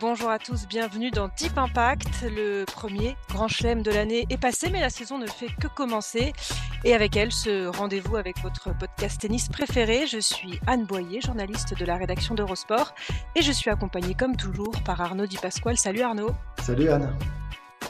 [0.00, 2.22] Bonjour à tous, bienvenue dans Deep Impact.
[2.22, 6.32] Le premier grand chelem de l'année est passé, mais la saison ne fait que commencer.
[6.84, 10.06] Et avec elle, ce rendez-vous avec votre podcast tennis préféré.
[10.06, 12.94] Je suis Anne Boyer, journaliste de la rédaction d'Eurosport,
[13.34, 15.76] et je suis accompagnée comme toujours par Arnaud Di Pasquale.
[15.76, 16.30] Salut Arnaud.
[16.62, 17.12] Salut Anne.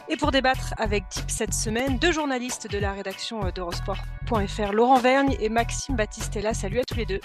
[0.08, 5.36] Et pour débattre avec Deep cette semaine, deux journalistes de la rédaction d'Eurosport.fr, Laurent Vergne
[5.40, 6.54] et Maxime Battistella.
[6.54, 7.20] Salut à tous les deux.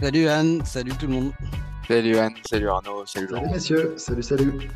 [0.00, 1.32] Salut Anne, salut tout le monde.
[1.88, 3.42] Salut Anne, salut Arnaud, salut Laurent.
[3.42, 4.68] Salut messieurs, salut, salut.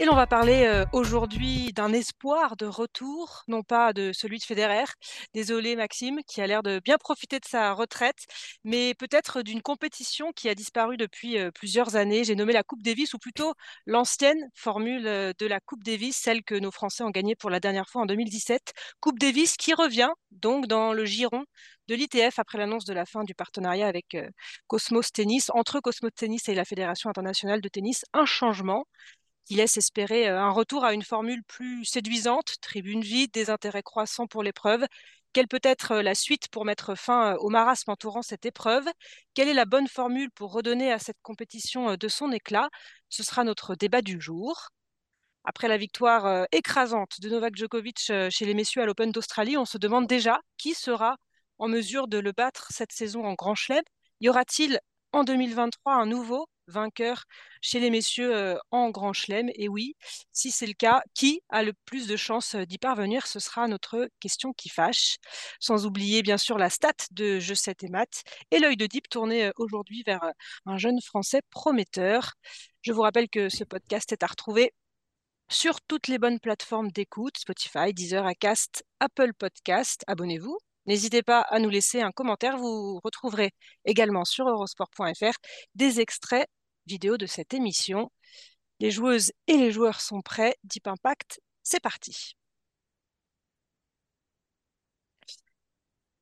[0.00, 4.42] Et l'on va parler euh, aujourd'hui d'un espoir de retour, non pas de celui de
[4.44, 4.86] Federer.
[5.34, 8.24] Désolé Maxime, qui a l'air de bien profiter de sa retraite,
[8.64, 12.24] mais peut-être d'une compétition qui a disparu depuis euh, plusieurs années.
[12.24, 13.52] J'ai nommé la Coupe Davis, ou plutôt
[13.84, 17.60] l'ancienne formule euh, de la Coupe Davis, celle que nos Français ont gagnée pour la
[17.60, 18.72] dernière fois en 2017.
[19.00, 21.44] Coupe Davis qui revient donc dans le giron
[21.88, 24.16] de l'ITF après l'annonce de la fin du partenariat avec
[24.68, 25.50] Cosmos Tennis.
[25.52, 28.86] Entre Cosmos Tennis et la Fédération internationale de tennis, un changement
[29.50, 34.28] qui laisse espérer un retour à une formule plus séduisante, tribune vide, des intérêts croissants
[34.28, 34.86] pour l'épreuve.
[35.32, 38.84] Quelle peut être la suite pour mettre fin au marasme entourant cette épreuve?
[39.34, 42.68] Quelle est la bonne formule pour redonner à cette compétition de son éclat?
[43.08, 44.68] Ce sera notre débat du jour.
[45.42, 49.78] Après la victoire écrasante de Novak Djokovic chez les messieurs à l'Open d'Australie, on se
[49.78, 51.16] demande déjà qui sera
[51.58, 53.82] en mesure de le battre cette saison en Grand Chelem.
[54.20, 54.78] Y aura-t-il
[55.10, 57.24] en 2023 un nouveau vainqueur
[57.60, 59.96] chez les messieurs en Grand Chelem Et oui,
[60.32, 63.26] si c'est le cas, qui a le plus de chances d'y parvenir?
[63.26, 65.16] Ce sera notre question qui fâche.
[65.60, 69.08] Sans oublier bien sûr la stat de Je 7 et Math et l'œil de Deep
[69.08, 70.22] tourné aujourd'hui vers
[70.66, 72.34] un jeune Français prometteur.
[72.82, 74.72] Je vous rappelle que ce podcast est à retrouver
[75.50, 80.04] sur toutes les bonnes plateformes d'écoute, Spotify, Deezer, Acast, Apple Podcast.
[80.06, 80.56] Abonnez-vous.
[80.86, 82.56] N'hésitez pas à nous laisser un commentaire.
[82.56, 83.50] Vous retrouverez
[83.84, 85.34] également sur eurosport.fr
[85.74, 86.48] des extraits
[86.86, 88.10] vidéo de cette émission.
[88.80, 90.56] Les joueuses et les joueurs sont prêts.
[90.64, 92.36] Deep Impact, c'est parti.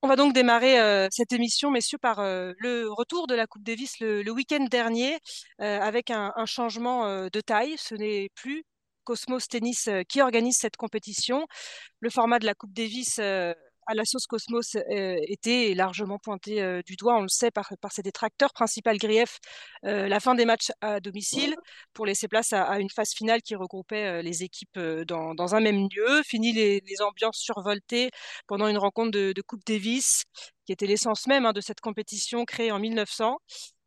[0.03, 3.65] On va donc démarrer euh, cette émission, messieurs, par euh, le retour de la Coupe
[3.65, 5.19] Davis le, le week-end dernier,
[5.61, 7.77] euh, avec un, un changement de taille.
[7.79, 8.65] Ce n'est plus
[9.03, 11.47] Cosmos Tennis qui organise cette compétition.
[12.01, 13.19] Le format de la Coupe Davis
[13.95, 18.03] la sauce Cosmos euh, était largement pointé euh, du doigt, on le sait, par, ses
[18.03, 18.53] détracteurs.
[18.53, 19.39] Principal grief,
[19.85, 21.57] euh, la fin des matchs à domicile
[21.93, 26.23] pour laisser place à, une phase finale qui regroupait les équipes dans, un même lieu.
[26.25, 28.11] Fini les, ambiances survoltées
[28.47, 30.25] pendant une rencontre de, de Coupe Davis,
[30.67, 33.39] qui était l'essence même hein, de cette compétition créée en 1900.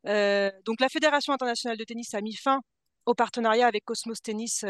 [0.04, 2.60] donc la Fédération internationale de tennis a mis fin
[3.06, 4.64] au partenariat avec Cosmos Tennis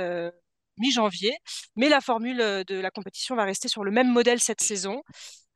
[0.79, 1.37] mi-janvier.
[1.77, 5.03] Mais la formule euh, de la compétition va rester sur le même modèle cette saison.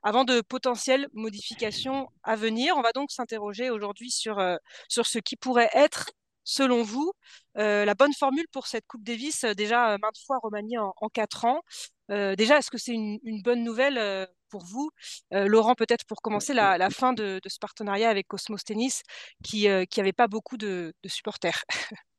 [0.03, 4.57] Avant de potentielles modifications à venir, on va donc s'interroger aujourd'hui sur, euh,
[4.89, 6.11] sur ce qui pourrait être,
[6.45, 7.13] selon vous,
[7.59, 11.61] euh, la bonne formule pour cette Coupe Davis, déjà maintes fois remaniée en, quatre ans.
[12.09, 14.91] déjà, est-ce que c'est une, bonne nouvelle pour vous?
[15.33, 19.03] Laurent, peut-être pour commencer, la, fin de, ce partenariat avec Cosmos Tennis
[19.43, 21.65] qui n'avait pas beaucoup de supporters.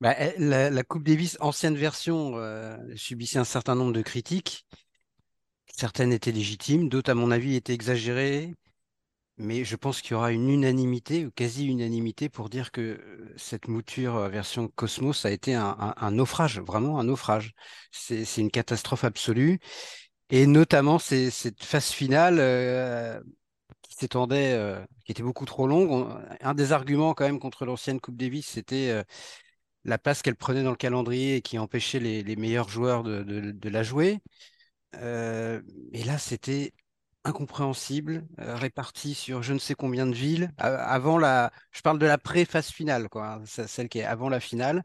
[0.00, 4.66] Bah, la, Coupe Davis, ancienne version, euh, subissait un certain nombre de critiques.
[5.74, 8.54] Certaines étaient légitimes, d'autres, à mon avis, étaient exagérées.
[9.38, 13.68] Mais je pense qu'il y aura une unanimité, ou quasi-unanimité, pour dire que euh, cette
[13.68, 17.52] mouture euh, version Cosmos a été un, naufrage, vraiment un naufrage.
[17.90, 19.60] C'est une catastrophe absolue.
[20.30, 23.22] Et notamment cette phase finale
[23.82, 24.58] qui s'étendait,
[25.04, 26.08] qui était beaucoup trop longue.
[26.40, 29.04] un des arguments quand même contre l'ancienne Coupe Davis, c'était
[29.86, 33.82] la place qu'elle prenait dans le calendrier et qui empêchait les, meilleurs joueurs de, la
[33.82, 34.18] jouer.
[34.96, 35.62] Euh,
[35.92, 36.72] et là, c'était
[37.24, 40.52] incompréhensible, euh, réparti sur je ne sais combien de villes.
[40.58, 44.40] avant la, je parle de la pré-phase finale, quoi, hein, celle qui est avant la
[44.40, 44.82] finale,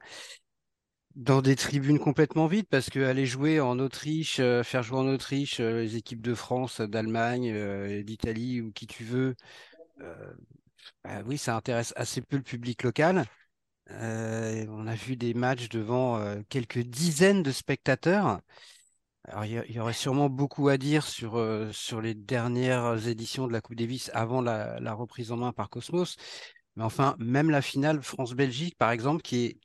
[1.16, 5.60] dans des tribunes complètement vides, parce qu'aller jouer en Autriche, euh, faire jouer en Autriche
[5.60, 9.36] les équipes de France, d'Allemagne, d'Italie ou qui tu veux,
[11.04, 13.26] bah oui, ça intéresse assez peu le public local.
[13.90, 18.40] Euh, on a vu des matchs devant euh, quelques dizaines de spectateurs.
[19.26, 23.54] Alors, il y, aurait sûrement beaucoup à dire sur, euh, sur les dernières éditions de
[23.54, 26.18] la Coupe Davis avant la, la, reprise en main par Cosmos.
[26.76, 29.60] Mais enfin, même la finale France-Belgique, par exemple, qui est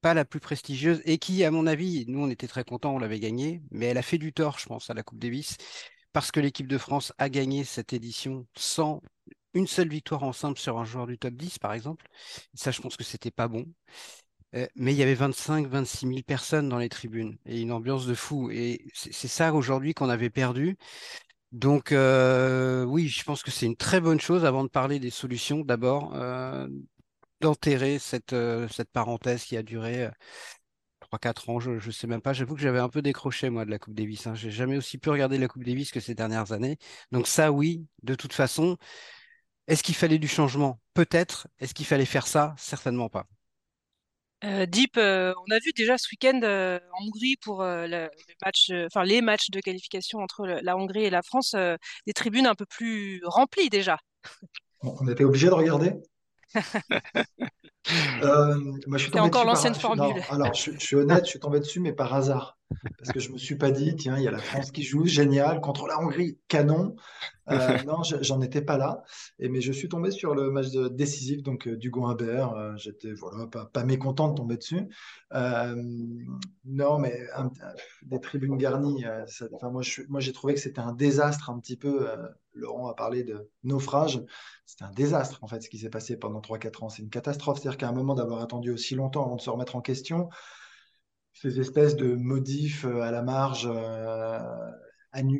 [0.00, 2.98] pas la plus prestigieuse et qui, à mon avis, nous, on était très contents, on
[2.98, 5.56] l'avait gagnée, mais elle a fait du tort, je pense, à la Coupe Davis,
[6.12, 9.00] parce que l'équipe de France a gagné cette édition sans
[9.54, 12.06] une seule victoire en simple sur un joueur du top 10, par exemple.
[12.54, 13.66] ça, je pense que c'était pas bon.
[14.54, 18.06] Euh, mais il y avait 25, 26 000 personnes dans les tribunes et une ambiance
[18.06, 18.50] de fou.
[18.50, 20.76] Et c'est ça aujourd'hui qu'on avait perdu.
[21.52, 25.10] Donc euh, oui, je pense que c'est une très bonne chose avant de parler des
[25.10, 25.60] solutions.
[25.60, 26.68] D'abord, euh,
[27.40, 28.34] d'enterrer cette,
[28.70, 30.08] cette parenthèse qui a duré
[31.00, 32.32] 3-4 ans, je ne sais même pas.
[32.32, 34.26] J'avoue que j'avais un peu décroché, moi, de la Coupe Davis.
[34.26, 34.34] Hein.
[34.34, 36.78] J'ai jamais aussi pu regarder la Coupe Davis que ces dernières années.
[37.12, 38.76] Donc ça, oui, de toute façon.
[39.68, 40.80] Est-ce qu'il fallait du changement?
[40.94, 41.46] Peut-être.
[41.60, 42.54] Est-ce qu'il fallait faire ça?
[42.56, 43.26] Certainement pas.
[44.44, 48.08] Euh, Deep, euh, on a vu déjà ce week-end euh, en Hongrie pour le,
[48.44, 51.54] match, enfin les matchs de qualification entre la Hongrie et la France,
[52.06, 53.98] des tribunes un peu plus remplies déjà.
[54.82, 55.94] On était obligé de regarder
[58.22, 60.22] moi, je suis tombé encore l'ancienne formule.
[60.30, 62.57] alors, je, suis honnête, je suis tombé dessus, mais par hasard.
[62.98, 65.06] Parce que je me suis pas dit, tiens, il y a la France qui joue,
[65.06, 66.94] génial, contre la Hongrie, canon.
[67.50, 67.54] Euh,
[67.86, 69.02] non, j'en étais pas là.
[69.38, 72.52] Et, mais je suis tombé sur le match décisif donc euh, du Humbert.
[72.52, 74.86] Euh, J'étais voilà, pas, pas, mécontent de tomber dessus.
[75.32, 77.26] non, mais
[78.02, 79.04] des tribunes garnies.
[79.52, 82.06] enfin, moi, moi, j'ai trouvé que c'était un désastre un petit peu.
[82.52, 84.22] Laurent a parlé de naufrage.
[84.66, 86.88] C'était un désastre, en fait, ce qui s'est passé pendant 3-4 ans.
[86.88, 87.60] C'est une catastrophe.
[87.60, 90.28] C'est-à-dire qu'à un moment d'avoir attendu aussi longtemps avant de se remettre en question,
[91.40, 93.68] ces espèces de modifs à la marge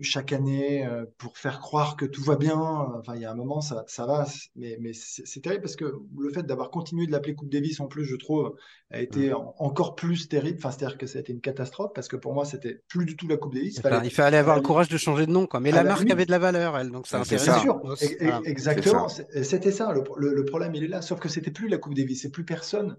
[0.03, 2.59] chaque année euh, pour faire croire que tout va bien.
[2.59, 5.85] Enfin, il y a un moment, ça, ça va, mais, mais c'est terrible parce que
[6.19, 8.57] le fait d'avoir continué de l'appeler Coupe Davis, en plus, je trouve,
[8.91, 10.59] a été encore plus terrible.
[10.59, 13.17] Enfin, c'est-à-dire que ça a été une catastrophe parce que pour moi, c'était plus du
[13.17, 13.77] tout la Coupe Davis.
[13.77, 15.61] Il fallait, il fallait avoir le courage de changer de nom, quoi.
[15.61, 17.81] Mais la, marque avait de la valeur, elle, donc ça C'est sûr,
[18.45, 19.09] exactement.
[19.09, 19.93] C'était ça.
[19.93, 21.03] Le, problème, il est là.
[21.03, 22.97] Sauf que c'était plus la Coupe Davis, c'est plus personne.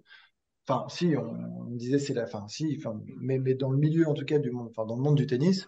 [0.70, 2.80] Enfin, si, on, disait c'est la fin, si,
[3.20, 5.68] mais, dans le milieu, en tout cas, du monde, enfin, dans le monde du tennis,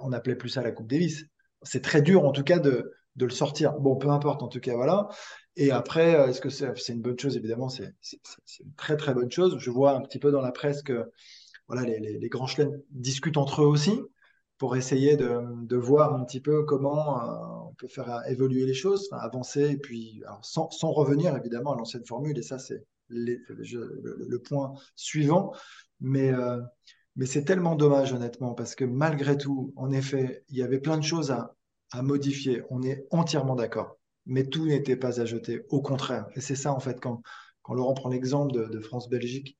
[0.00, 1.26] on n'appelait plus ça la Coupe Davis.
[1.62, 3.74] C'est très dur, en tout cas, de, le sortir.
[3.80, 5.08] Bon, peu importe, en tout cas, voilà.
[5.56, 7.36] Et après, euh, est-ce que c'est une bonne chose?
[7.36, 7.92] Évidemment, c'est
[8.60, 9.58] une très, très bonne chose.
[9.58, 11.10] Je vois un petit peu dans la presse que
[11.66, 14.00] voilà, les, grands chelems discutent entre eux aussi
[14.56, 19.08] pour essayer de, voir un petit peu comment euh, on peut faire évoluer les choses,
[19.12, 25.52] avancer, et puis sans, revenir évidemment à l'ancienne formule, et ça c'est le, point suivant,
[26.00, 26.60] mais euh,
[27.18, 30.96] mais c'est tellement dommage, honnêtement, parce que malgré tout, en effet, il y avait plein
[30.96, 31.52] de choses à,
[32.00, 32.62] modifier.
[32.70, 33.98] On est entièrement d'accord.
[34.24, 35.62] Mais tout n'était pas à jeter.
[35.70, 36.26] Au contraire.
[36.36, 37.22] Et c'est ça, en fait, quand,
[37.62, 39.58] quand Laurent prend l'exemple de, France-Belgique,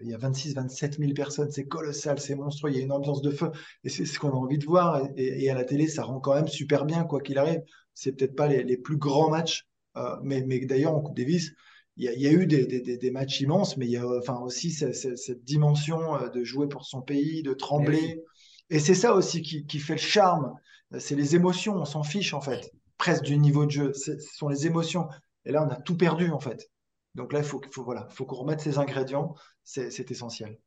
[0.00, 2.92] il y a 26, 27 000 personnes, c'est colossal, c'est monstrueux, il y a une
[2.92, 3.50] ambiance de feu,
[3.84, 5.02] et c'est ce qu'on a envie de voir.
[5.16, 7.60] Et, à la télé, ça rend quand même super bien, quoi qu'il arrive.
[7.92, 9.66] C'est peut-être pas les, plus grands matchs,
[9.98, 11.52] euh, mais, mais d'ailleurs, en Coupe Davis,
[11.96, 16.16] il y, a, eu des, matchs immenses, mais il y a enfin aussi cette, dimension
[16.16, 18.22] euh, de jouer pour son pays, de trembler.
[18.68, 20.52] Et c'est ça aussi qui, fait le charme.
[20.98, 23.92] C'est les émotions, on s'en fiche en fait, presque du niveau de jeu.
[23.94, 25.08] Ce sont les émotions.
[25.46, 26.70] Et là, on a tout perdu en fait.
[27.14, 29.34] Donc là, il faut, faut, voilà, faut qu'on remette ces ingrédients.
[29.64, 30.58] C'est essentiel.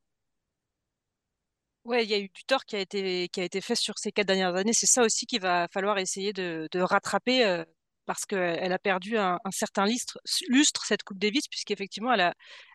[1.85, 3.97] Ouais, il y a eu du tort qui a été, qui a été fait sur
[3.99, 4.73] ces quatre dernières années.
[4.73, 7.63] C'est ça aussi qu'il va falloir essayer de, rattraper.
[8.10, 12.34] Euh, parce qu'elle a perdu un, certain lustre, cette Coupe Davis, puisqu'effectivement, elle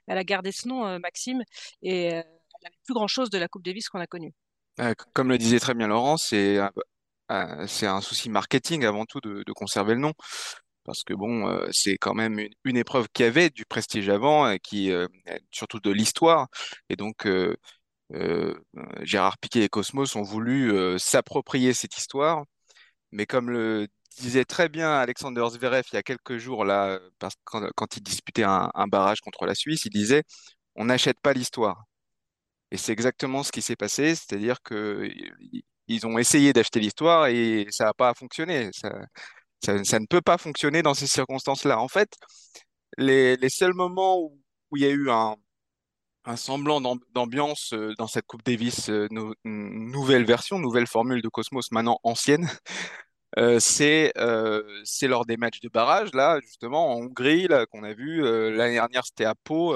[0.08, 1.42] a, gardé ce nom, euh, Maxime,
[1.82, 2.22] et euh,
[2.62, 4.32] elle plus grand-chose de la Coupe Davis qu'on a connue.
[5.12, 6.58] comme le disait très bien Laurent, c'est
[7.28, 10.12] un souci marketing avant tout de, conserver le nom.
[10.84, 14.92] Parce que bon, euh, c'est quand même une, épreuve qui avait du prestige avant, qui
[15.50, 16.48] surtout de l'histoire.
[16.90, 17.26] Et donc,
[19.02, 22.44] Gérard Piquet et Cosmos ont voulu s'approprier cette histoire.
[23.12, 23.88] Mais comme le
[24.22, 28.02] disait très bien Alexander Zverev il y a quelques jours, là, parce que quand, il
[28.02, 30.24] disputait un, barrage contre la Suisse, il disait
[30.76, 31.84] on n'achète pas l'histoire.
[32.70, 35.08] Et c'est exactement ce qui s'est passé, c'est-à-dire que
[35.88, 38.70] ils ont essayé d'acheter l'histoire et ça n'a pas fonctionné.
[38.72, 38.90] Ça,
[39.84, 41.78] ça, ne peut pas fonctionner dans ces circonstances-là.
[41.80, 42.16] En fait,
[42.98, 44.40] les, les seuls moments où,
[44.70, 45.36] où, il y a eu un,
[46.24, 46.80] un semblant
[47.12, 49.08] d'ambiance euh, dans cette Coupe Davis, euh,
[49.44, 52.48] nouvelle version, nouvelle formule de Cosmos, maintenant ancienne,
[53.38, 57.92] euh, c'est euh, c'est lors des matchs de barrage, là, justement, en Hongrie, qu'on a
[57.92, 58.24] vu.
[58.24, 59.74] Euh, l'année dernière, c'était à Pau.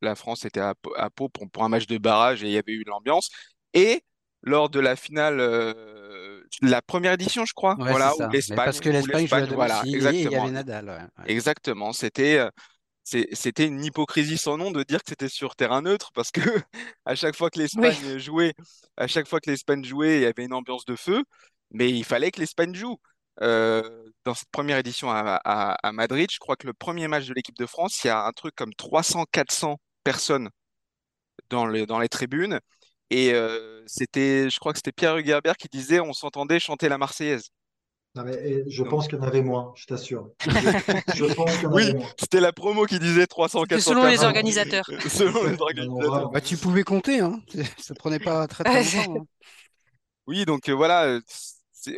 [0.00, 2.72] La, France était à, Pau pour, pour, un match de barrage et il y avait
[2.72, 3.30] eu l'ambiance.
[3.72, 4.02] Et
[4.42, 5.38] lors de la finale,
[6.62, 8.56] la première édition, je crois, voilà, où l'Espagne.
[8.56, 10.12] Parce que l'Espagne jouait à voilà, exactement.
[10.12, 11.10] et il y avait Nadal.
[11.26, 12.48] Exactement, c'était
[13.04, 16.40] c'était une hypocrisie sans nom de dire que c'était sur terrain neutre parce que
[17.04, 18.54] à chaque fois que l'Espagne jouait,
[18.96, 21.22] à chaque fois que l'Espagne jouait, il y avait une ambiance de feu,
[21.74, 22.96] mais il fallait que l'Espagne joue.
[23.42, 23.82] Euh,
[24.24, 27.66] dans cette première édition à, Madrid, je crois que le premier match de l'équipe de
[27.66, 30.48] France, il y a un truc comme 300-400 personnes
[31.50, 32.60] dans les, dans les tribunes.
[33.10, 36.96] Et euh, c'était, je crois que c'était Pierre Hugerbert qui disait on s'entendait chanter la
[36.96, 37.50] Marseillaise.
[38.16, 40.30] je pense qu'il y en avait moins, je t'assure.
[41.70, 44.86] oui, c'était la promo qui disait 300 400 Selon les organisateurs.
[45.08, 46.30] selon les organisateurs.
[46.30, 47.42] Bah, tu pouvais compter, hein.
[47.78, 49.20] ça prenait pas très très longtemps.
[49.20, 49.26] Hein.
[50.26, 51.20] Oui, donc euh, voilà,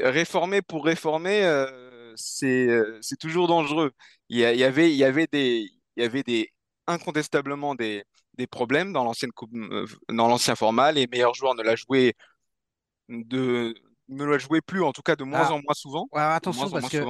[0.00, 2.68] réformer pour réformer, euh, c'est
[3.00, 3.92] c'est toujours dangereux.
[4.28, 6.52] Il y, avait, il y avait des, il y avait des
[6.86, 10.92] incontestablement des, des problèmes dans l'ancienne euh, dans l'ancien format.
[10.92, 12.14] Les meilleurs joueurs ne la jouaient
[13.08, 13.74] de
[14.08, 15.52] ne la jouaient plus, en tout cas de moins ah.
[15.52, 16.08] en moins souvent.
[16.12, 17.04] attention parce que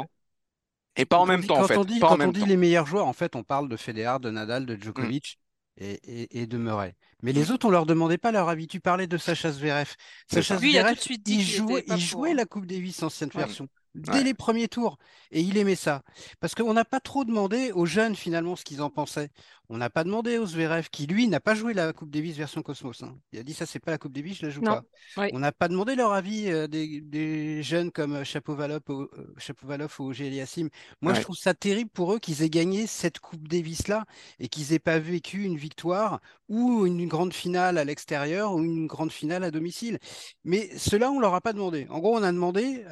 [0.98, 1.76] et pas en même temps en fait.
[1.76, 4.30] On dit, quand on dit les meilleurs joueurs, en fait, on parle de Federer, de
[4.30, 5.38] Nadal, de Djokovic.
[5.78, 6.94] Et, et, de Murray.
[7.22, 8.66] Mais les autres, on leur demandait pas leur avis.
[8.66, 9.94] Tu parlais de Sacha Zverev.
[10.26, 14.98] Sacha Zverev, il, jouait, il jouait la Coupe Davis ancienne version dès les premiers tours.
[15.30, 16.02] Et il aimait ça.
[16.40, 19.30] Parce qu'on n'a pas trop demandé aux jeunes finalement ce qu'ils en pensaient.
[19.68, 22.62] On n'a pas demandé aux Zverev, qui lui n'a pas joué la Coupe Davis version
[22.62, 23.02] Cosmos.
[23.02, 23.16] Hein.
[23.32, 24.84] Il a dit ça, c'est pas la Coupe Davis, je la joue pas.
[25.32, 30.68] On n'a pas demandé leur avis euh, des, jeunes comme Chapovalov, euh, Chapovalov ou Géliassim.
[31.00, 34.04] Moi, je trouve ça terrible pour eux qu'ils aient gagné cette Coupe Davis là
[34.38, 38.86] et qu'ils aient pas vécu une victoire ou une grande finale à l'extérieur ou une
[38.86, 39.98] grande finale à domicile.
[40.44, 41.88] Mais cela, on leur a pas demandé.
[41.90, 42.84] En gros, on a demandé,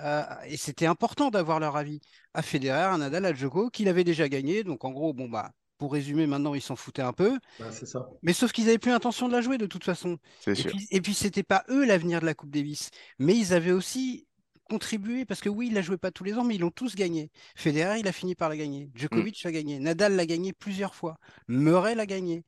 [0.47, 2.01] et c'était important d'avoir leur avis,
[2.33, 4.65] à Federer, à Nadal, à Djoko, qu'il avait déjà gagné.
[4.65, 7.39] Donc en gros, bon bah pour résumer, maintenant, ils s'en foutaient un peu.
[7.59, 8.09] Bah, ça.
[8.23, 10.19] Mais sauf qu'ils n'avaient plus l'intention de la jouer de toute façon.
[10.47, 12.91] Et puis, et puis, c'était pas eux l'avenir de la Coupe Davis.
[13.19, 14.27] Mais ils avaient aussi
[14.75, 16.97] contribué, parce que oui, il la joué pas tous les ans, mais ils l'ont tous
[16.97, 17.31] gagné.
[17.55, 18.91] Federer, il a fini par la gagner.
[18.97, 19.49] Djokovic mm.
[19.49, 19.79] a gagné.
[19.79, 21.17] Nadal l'a gagné plusieurs fois.
[21.47, 22.43] Murray l'a gagné.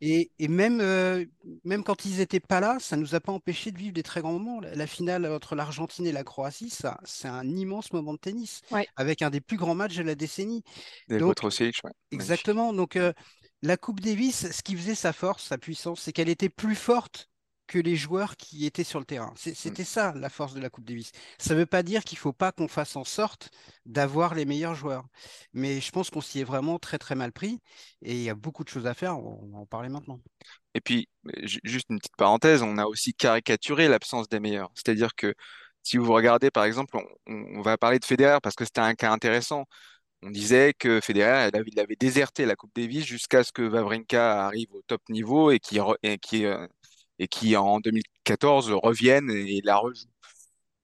[0.00, 1.24] Et, même, euh,
[1.64, 4.02] même quand ils n'étaient pas là, ça ne nous a pas empêché de vivre des
[4.02, 4.60] très grands moments.
[4.60, 8.62] La, finale entre l'Argentine et la Croatie, ça, c'est un immense moment de tennis,
[8.96, 10.64] avec un des plus grands matchs de la décennie.
[11.08, 11.36] Donc,
[12.10, 12.72] exactement.
[12.72, 13.12] Donc, euh,
[13.62, 17.28] la Coupe Davis, ce qui faisait sa force, sa puissance, c'est qu'elle était plus forte
[17.68, 19.32] que les joueurs qui étaient sur le terrain.
[19.46, 19.52] Mmh.
[19.54, 21.12] C'était ça la force de la Coupe Davis.
[21.38, 23.50] Ça ne veut pas dire qu'il ne faut pas qu'on fasse en sorte
[23.86, 25.06] d'avoir les meilleurs joueurs.
[25.52, 27.60] Mais je pense qu'on s'y est vraiment très très mal pris
[28.02, 29.18] et il y a beaucoup de choses à faire.
[29.18, 30.20] On va en parler maintenant.
[30.74, 31.08] Et puis,
[31.64, 34.70] juste une petite parenthèse, on a aussi caricaturé l'absence des meilleurs.
[34.74, 35.34] C'est-à-dire que
[35.82, 39.10] si vous regardez, par exemple, on, va parler de Federer parce que c'était un cas
[39.10, 39.66] intéressant.
[40.22, 44.68] On disait que Federer, il avait, déserté la Coupe Davis jusqu'à ce que Wawrinka arrive
[44.74, 45.78] au top niveau et qui,
[46.20, 46.66] qui euh,
[47.18, 50.08] et qui en 2014 reviennent et la rejouent.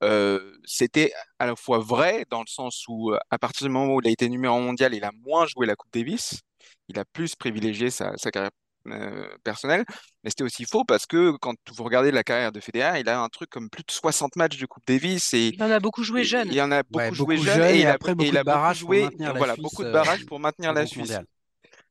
[0.02, 4.00] Euh, c'était à la fois vrai dans le sens où à partir du moment où
[4.02, 6.40] il a été numéro mondial, il a moins joué la Coupe Davis,
[6.88, 8.50] il a plus privilégié sa, carrière
[8.88, 9.84] euh, personnelle,
[10.22, 13.18] mais c'était aussi faux parce que quand vous regardez la carrière de Federer, il a
[13.20, 16.02] un truc comme plus de 60 matchs de Coupe Davis et il en a beaucoup
[16.02, 16.48] joué jeune.
[16.50, 19.56] Il en a beaucoup joué jeune et, il a, après beaucoup, de barrages joué, voilà,
[19.56, 21.18] beaucoup de barrages pour maintenir la Suisse.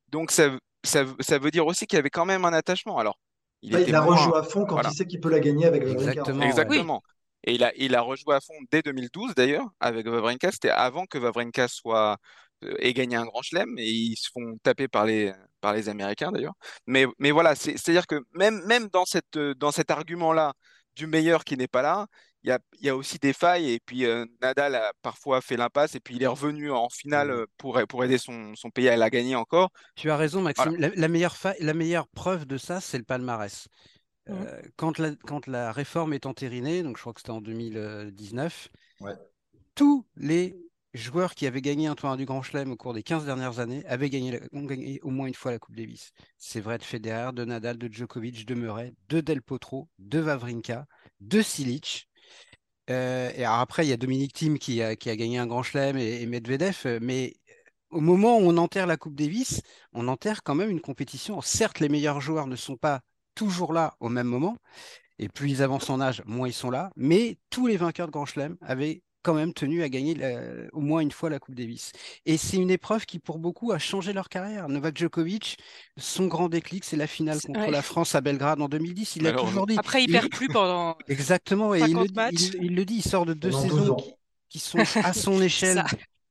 [0.09, 0.51] Donc ça,
[0.83, 2.99] ça, ça veut dire aussi qu'il y avait quand même un attachement.
[2.99, 3.17] Alors
[3.63, 6.23] il, la rejoue à fond quand il sait qu'il peut la gagner avec Wawrinka.
[6.45, 7.01] Exactement.
[7.45, 10.51] Et il a, il a rejoué à fond dès 2012 d'ailleurs avec Wawrinka.
[10.51, 12.17] C'était avant que Wawrinka soit
[12.63, 15.89] euh, ait gagné un grand chelem et ils se font taper par les, par les
[15.89, 16.53] Américains d'ailleurs.
[16.87, 20.53] Mais, mais voilà, c'est-à-dire que même, même dans, cette, dans cet argument-là
[20.95, 22.07] du meilleur qui n'est pas là,
[22.43, 23.71] il y a, y a, aussi des failles.
[23.71, 27.31] Et puis euh, Nadal a parfois fait l'impasse et puis il est revenu en finale
[27.31, 27.45] mmh.
[27.57, 29.71] pour, pour aider son, son pays à la gagner encore.
[29.95, 30.75] Tu as raison, Maxime.
[30.77, 33.67] La, meilleure la meilleure preuve de ça, c'est le palmarès.
[34.27, 34.33] Mmh.
[34.33, 38.69] Euh, quand, la, quand la réforme est entérinée, donc je crois que c'était en 2019,
[39.75, 40.55] tous les
[40.93, 43.83] joueurs qui avaient gagné un tournoi du Grand Chelem au cours des 15 dernières années
[43.85, 46.11] avaient gagné, ont gagné au moins une fois la Coupe Davis.
[46.37, 50.85] C'est vrai de Federer, de Nadal, de Djokovic, de Murray, de Del Potro, de Wawrinka,
[51.19, 52.07] de Silic.
[52.89, 56.25] Euh, et après, il y a Dominique Thiem qui a, gagné un grand chelem et,
[56.25, 56.81] Medvedev.
[56.85, 57.35] Euh, mais
[57.89, 59.61] au moment où on enterre la Coupe Davis,
[59.93, 61.41] on enterre quand même une compétition.
[61.41, 63.01] Certes, les meilleurs joueurs ne sont pas
[63.35, 64.57] toujours là au même moment.
[65.19, 66.91] Et plus ils avancent en âge, moins ils sont là.
[66.95, 70.15] Mais tous les vainqueurs de Grand Chelem avaient quand même tenu à gagner
[70.73, 71.91] au moins une fois la Coupe Davis.
[72.25, 74.69] Et c'est une épreuve qui, pour beaucoup, a changé leur carrière.
[74.69, 75.57] Novak Djokovic,
[75.97, 79.15] son grand déclic, c'est la finale contre la France à Belgrade en 2010.
[79.15, 79.77] Il a toujours dit.
[79.77, 80.97] Après, il perd plus pendant.
[81.07, 81.73] Exactement.
[81.73, 81.95] Et il
[82.75, 83.97] le, dit, il sort de deux saisons
[84.49, 85.83] qui, sont à son échelle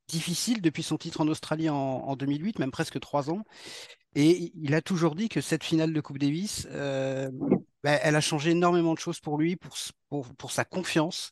[0.07, 3.43] difficiles depuis son titre en Australie en, 2008, même presque trois ans.
[4.15, 7.31] Et il a toujours dit que cette finale de Coupe Davis, euh,
[7.83, 9.75] bah, elle a changé énormément de choses pour lui, pour,
[10.09, 11.31] pour, pour sa confiance.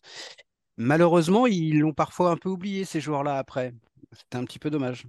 [0.77, 3.73] Malheureusement, ils l'ont parfois un peu oublié, ces joueurs-là, après.
[4.13, 5.05] C'était un petit peu dommage.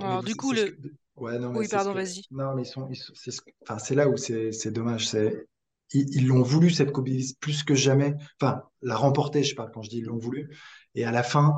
[0.00, 0.78] Alors, du coup, le...
[1.16, 1.98] Ouais, non, mais Oui, pardon, que...
[1.98, 2.22] vas-y.
[2.30, 5.06] Non, mais ils sont, ils sont- c'est ce- enfin, c'est là où c'est c'est dommage.
[5.08, 5.46] C'est
[5.92, 8.14] ils ils l'ont voulu cette Coupe Davis plus que jamais.
[8.40, 10.50] Enfin, la remporter, je parle quand je dis ils l'ont voulu.
[10.96, 11.54] Et à la fin,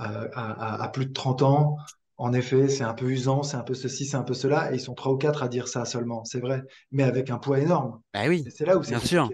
[0.00, 1.76] euh, à, à- à plus de 30 ans,
[2.16, 4.72] en effet, c'est un peu usant, c'est un peu ceci, c'est un peu cela.
[4.72, 6.24] Et ils sont trois ou quatre à dire ça seulement.
[6.24, 8.00] C'est vrai, mais avec un poids énorme.
[8.12, 9.32] Bah oui, Et c'est là où c'est bien sûr.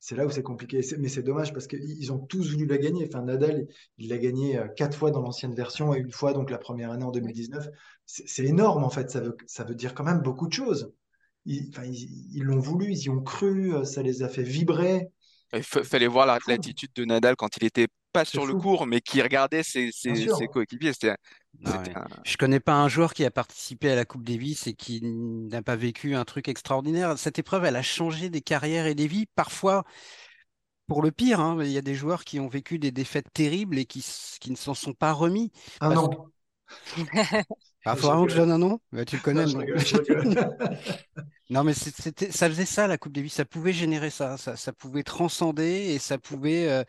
[0.00, 0.80] C'est là où c'est compliqué.
[0.98, 3.06] Mais c'est dommage parce qu'ils ont tous voulu la gagner.
[3.08, 3.66] Enfin, Nadal,
[3.98, 6.92] il l'a gagné euh, quatre fois dans l'ancienne version et une fois, donc la première
[6.92, 7.68] année en 2019.
[8.06, 9.10] C'est énorme, en fait.
[9.10, 10.92] Ça veut, ça veut dire quand même beaucoup de choses.
[11.46, 14.42] Ils, enfin, ils, ils l'ont voulu, ils y ont cru, euh, ça les a fait
[14.42, 15.08] vibrer.
[15.52, 18.58] Il fa- fallait voir l'attitude de Nadal quand il était pas sur le fou.
[18.60, 20.92] court, mais qui regardait ses, ses, ses coéquipiers.
[20.92, 21.14] C'était,
[21.64, 21.90] Ah ouais.
[21.94, 25.00] un- Je connais pas un joueur qui a participé à la Coupe Davis et qui
[25.02, 27.18] n'a pas vécu un truc extraordinaire.
[27.18, 29.84] Cette épreuve, elle a changé des carrières et des vies, parfois
[30.86, 31.40] pour le pire.
[31.40, 31.58] hein.
[31.62, 34.50] Il y a des joueurs qui ont vécu des défaites terribles et qui, s- qui
[34.50, 35.52] ne s'en sont pas remis.
[35.80, 36.08] Un Parce an.
[36.08, 36.16] que...
[37.84, 38.80] Ah, Je faut vraiment que je donne un nom?
[38.92, 39.58] Bah, tu le connais, Non, je non?
[39.58, 40.26] rigole, je rigole.
[41.50, 43.32] Non, mais c'était, ça faisait ça, la Coupe Davis.
[43.32, 44.36] Ça pouvait générer ça.
[44.36, 45.64] Ça, ça pouvait transcender
[45.94, 46.84] et ça pouvait euh,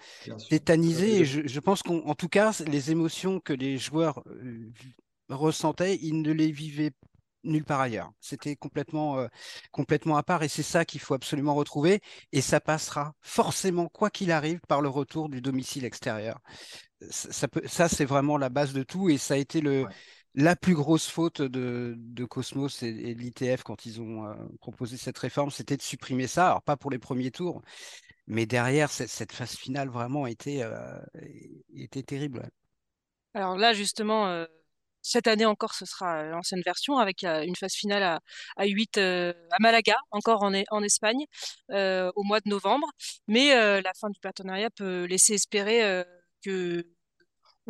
[0.50, 1.20] tétaniser.
[1.20, 4.70] Et je, je pense qu'en en tout cas, les émotions que les joueurs euh,
[5.30, 6.92] ressentaient, ils ne les vivaient
[7.46, 8.12] nulle part ailleurs.
[8.20, 9.28] C'était complètement, euh,
[9.72, 12.02] complètement à part et c'est ça qu'il faut absolument retrouver.
[12.34, 16.42] Et ça passera forcément, quoi qu'il arrive, par le retour du domicile extérieur.
[17.10, 19.86] Ça, ça peut, ça, c'est vraiment la base de tout et ça a été le,
[19.86, 19.94] Ouais.
[20.40, 25.18] La plus grosse faute de, Cosmos et, de l'ITF quand ils ont euh, proposé cette
[25.18, 26.48] réforme, c'était de supprimer ça.
[26.48, 27.62] Alors, pas pour les premiers tours,
[28.28, 30.98] mais derrière, cette, phase finale vraiment était, euh,
[32.06, 32.50] terrible.
[33.34, 34.46] Alors là, justement, euh,
[35.02, 38.20] cette année encore, ce sera l'ancienne version avec euh, une phase finale à,
[38.56, 40.54] à 8 euh, à Malaga, encore en,
[40.84, 41.26] Espagne,
[41.70, 42.88] au mois de novembre.
[43.28, 43.50] Mais
[43.82, 46.04] la fin du partenariat peut laisser espérer
[46.44, 46.86] que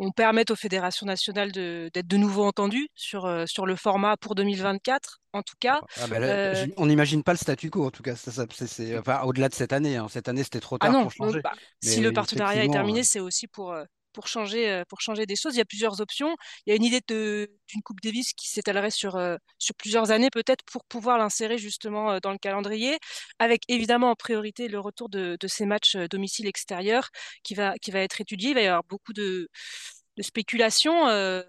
[0.00, 4.34] on permette aux fédérations nationales d'être de nouveau entendues sur, euh, sur le format pour
[4.34, 5.80] 2024, en tout cas.
[5.96, 8.16] Ah bah là, Euh, on n'imagine pas le statu quo, en tout cas.
[8.16, 9.96] C'est- enfin, au-delà de cette année.
[9.96, 10.08] hein.
[10.08, 11.40] Cette année, c'était trop Ah tard non, pour changer.
[11.42, 15.00] bah, si le partenariat est terminé, euh, c'est aussi pour, euh, pour changer, euh, pour
[15.00, 15.54] changer des choses.
[15.54, 16.36] Il y a plusieurs options.
[16.66, 20.30] Il y a une idée d'une Coupe Davis qui s'étalerait sur, euh, sur plusieurs années,
[20.30, 22.98] peut-être pour pouvoir l'insérer justement euh, dans le calendrier,
[23.38, 27.10] avec évidemment en priorité le retour de, de ces matchs euh, domicile-extérieur
[27.44, 28.50] qui va, qui va être étudié.
[28.50, 29.48] Il va y avoir beaucoup de,
[30.20, 31.08] de spéculations.
[31.08, 31.42] euh,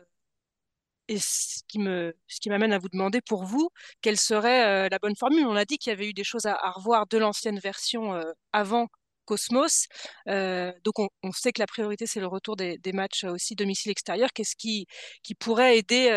[1.07, 3.69] et ce qui me, ce qui m'amène à vous demander pour vous,
[4.01, 5.45] quelle serait euh, la bonne formule?
[5.45, 8.31] On a dit qu'il y avait eu des choses à, revoir de l'ancienne version euh,
[8.53, 8.87] avant
[9.25, 9.87] Cosmos.
[10.27, 14.29] Donc on, sait que la priorité, c'est le retour des, matchs aussi domicile-extérieur.
[14.33, 14.87] Qu'est-ce qui,
[15.23, 16.09] qui pourrait aider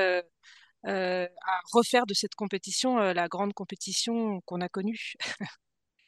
[0.85, 5.15] à refaire de cette compétition la grande compétition qu'on a connue?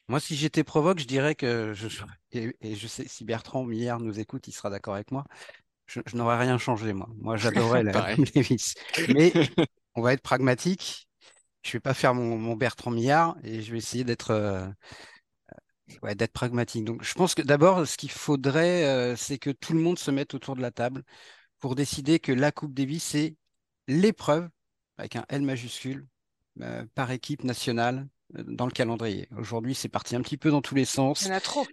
[0.08, 1.88] moi, si j'étais provoque, je dirais que je,
[2.32, 5.24] et, je sais si Bertrand Milliard nous écoute, il sera d'accord avec moi.
[5.86, 7.08] Je, je n'aurais rien changé, moi.
[7.18, 8.02] Moi, j'adorais la.
[8.04, 8.74] Coupe Davis.
[9.08, 9.32] Mais
[9.94, 11.08] on va être pragmatique.
[11.64, 14.66] Je vais pas faire mon, mon Bertrand Millard et je vais essayer d'être euh,
[16.02, 16.84] ouais, d'être pragmatique.
[16.84, 20.10] Donc, je pense que d'abord, ce qu'il faudrait, euh, c'est que tout le monde se
[20.10, 21.02] mette autour de la table
[21.60, 23.36] pour décider que la Coupe Davis, c'est
[23.88, 24.48] l'épreuve,
[24.98, 26.06] avec un L majuscule,
[26.62, 29.28] euh, par équipe nationale dans le calendrier.
[29.36, 31.26] Aujourd'hui, c'est parti un petit peu dans tous les Il sens.
[31.26, 31.66] y en a trop.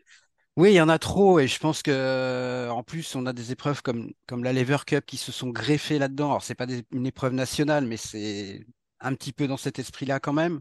[0.55, 3.33] Oui, il y en a trop et je pense que euh, en plus on a
[3.33, 6.29] des épreuves comme comme la Lever Cup qui se sont greffées là-dedans.
[6.29, 8.63] Alors c'est pas des- une épreuve nationale, mais c'est
[8.99, 10.59] un petit peu dans cet esprit-là quand même,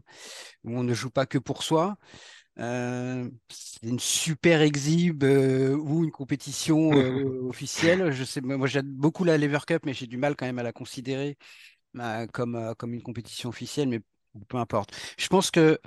[0.65, 1.97] où on ne joue pas que pour soi.
[2.59, 8.11] Euh, c'est une super exhibe euh, ou une compétition euh, officielle.
[8.11, 10.63] Je sais, moi j'aime beaucoup la Lever Cup, mais j'ai du mal quand même à
[10.63, 11.37] la considérer
[11.99, 14.01] euh, comme euh, comme une compétition officielle, mais
[14.47, 14.91] peu importe.
[15.17, 15.79] Je pense que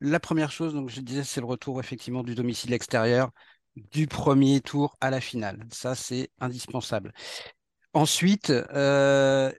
[0.00, 3.30] la première chose, donc je disais, c'est le retour effectivement du domicile extérieur
[3.92, 5.64] du premier tour à la finale.
[5.70, 7.12] Ça, c'est indispensable.
[7.94, 9.52] Ensuite, euh,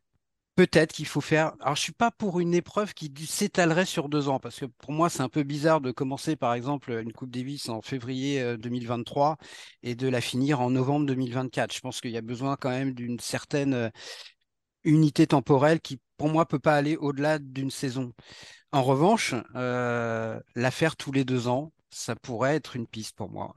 [0.55, 1.53] peut-être qu'il faut faire.
[1.61, 4.91] Alors, je suis pas pour une épreuve qui s'étalerait sur deux ans, parce que pour
[4.91, 8.57] moi, c'est un peu bizarre de commencer, par exemple, une Coupe Davis en février euh,
[8.57, 9.37] 2023
[9.83, 11.73] et de la finir en novembre 2024.
[11.73, 13.89] Je pense qu'il y a besoin quand même d'une certaine euh,
[14.83, 18.13] unité temporelle qui, pour moi, peut pas aller au-delà d'une saison.
[18.71, 23.29] En revanche, euh, la faire tous les deux ans, ça pourrait être une piste pour
[23.29, 23.55] moi.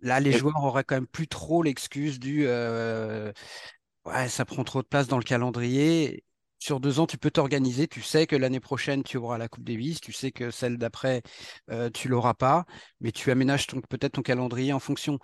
[0.00, 3.32] Là, les joueurs auraient quand même plus trop l'excuse du euh,
[4.04, 6.24] ouais, ça prend trop de place dans le calendrier.
[6.58, 7.86] Sur deux ans, tu peux t'organiser.
[7.88, 10.00] Tu sais que l'année prochaine, tu auras la Coupe Davis.
[10.00, 11.22] Tu sais que celle d'après,
[11.70, 12.64] euh, tu l'auras pas.
[13.00, 15.18] Mais tu aménages peut-être ton calendrier en fonction.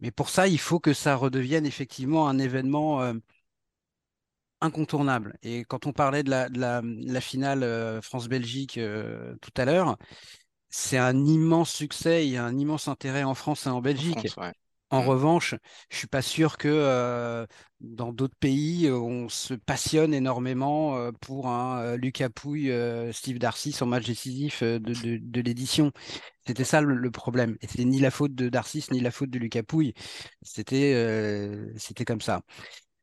[0.00, 3.14] Mais pour ça, il faut que ça redevienne effectivement un événement euh,
[4.62, 5.36] incontournable.
[5.42, 9.64] Et quand on parlait de la, de la, la finale euh, France-Belgique euh, tout à
[9.66, 9.98] l'heure,
[10.70, 14.02] c'est un immense succès, il y a un immense intérêt en France et en En
[14.02, 14.28] Belgique.
[14.28, 14.52] France, ouais.
[14.90, 15.04] En Mm.
[15.04, 15.54] revanche,
[15.90, 17.46] je suis pas sûr que euh,
[17.80, 22.72] dans d'autres pays, on se passionne énormément euh, pour un Lucas Pouille,
[23.12, 25.92] Steve Darcy, son match décisif de, l'édition.
[26.46, 27.56] C'était ça le, le problème.
[27.62, 29.94] Et c'était ni la faute de Darcy, ni la faute de Lucas Pouille.
[30.42, 30.94] C'était
[31.76, 32.42] c'était comme ça.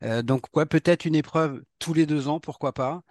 [0.04, 3.02] Euh, donc, quoi, peut-être une épreuve tous les deux ans, pourquoi pas.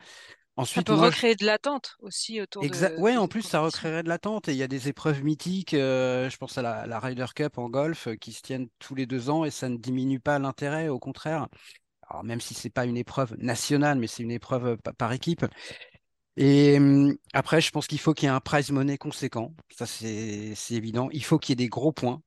[0.68, 3.42] Ça Ensuite, peut moi, je- recréer de l'attente aussi autour Exa- de, de en plus,
[3.42, 4.48] ça recréerait de l'attente.
[4.48, 5.74] Et il y a des épreuves mythiques.
[5.74, 8.94] euh, je pense à la, la Ryder Cup en golf euh, qui se tiennent tous
[8.96, 11.46] les deux ans et ça ne diminue pas l'intérêt, au contraire.
[12.08, 15.46] Alors, même si c'est pas une épreuve nationale, mais c'est une épreuve pa- par équipe.
[16.36, 19.54] Et hum, après, je pense qu'il faut qu'il y ait un prize money conséquent.
[19.70, 21.08] Ça, c'est évident.
[21.12, 22.22] Il faut qu'il y ait des gros points.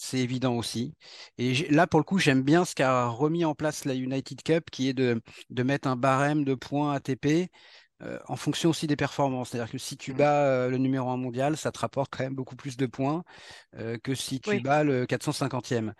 [0.00, 0.94] C'est évident aussi.
[1.38, 4.70] Et là, pour le coup, j'aime bien ce qu'a remis en place la United Cup,
[4.70, 7.50] qui est de, de mettre un barème de points ATP
[8.02, 9.50] euh, en fonction aussi des performances.
[9.50, 10.14] C'est-à-dire que si tu Mm.
[10.14, 13.24] bats euh, le numéro un mondial, ça te rapporte quand même beaucoup plus de points
[13.76, 14.60] euh, que si tu Oui.
[14.60, 15.94] bats le 450e.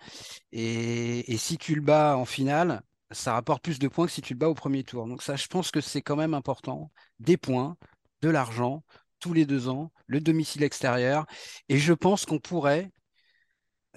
[0.53, 4.23] Et, et si tu le bats en finale, ça rapporte plus de points que si
[4.23, 5.07] tu le bats au premier tour.
[5.09, 6.93] Donc ça, je pense que c'est quand même important.
[7.21, 7.77] Des points,
[8.23, 8.85] de l'argent,
[9.21, 11.27] tous les deux ans, le domicile extérieur.
[11.69, 12.91] Et je pense qu'on pourrait,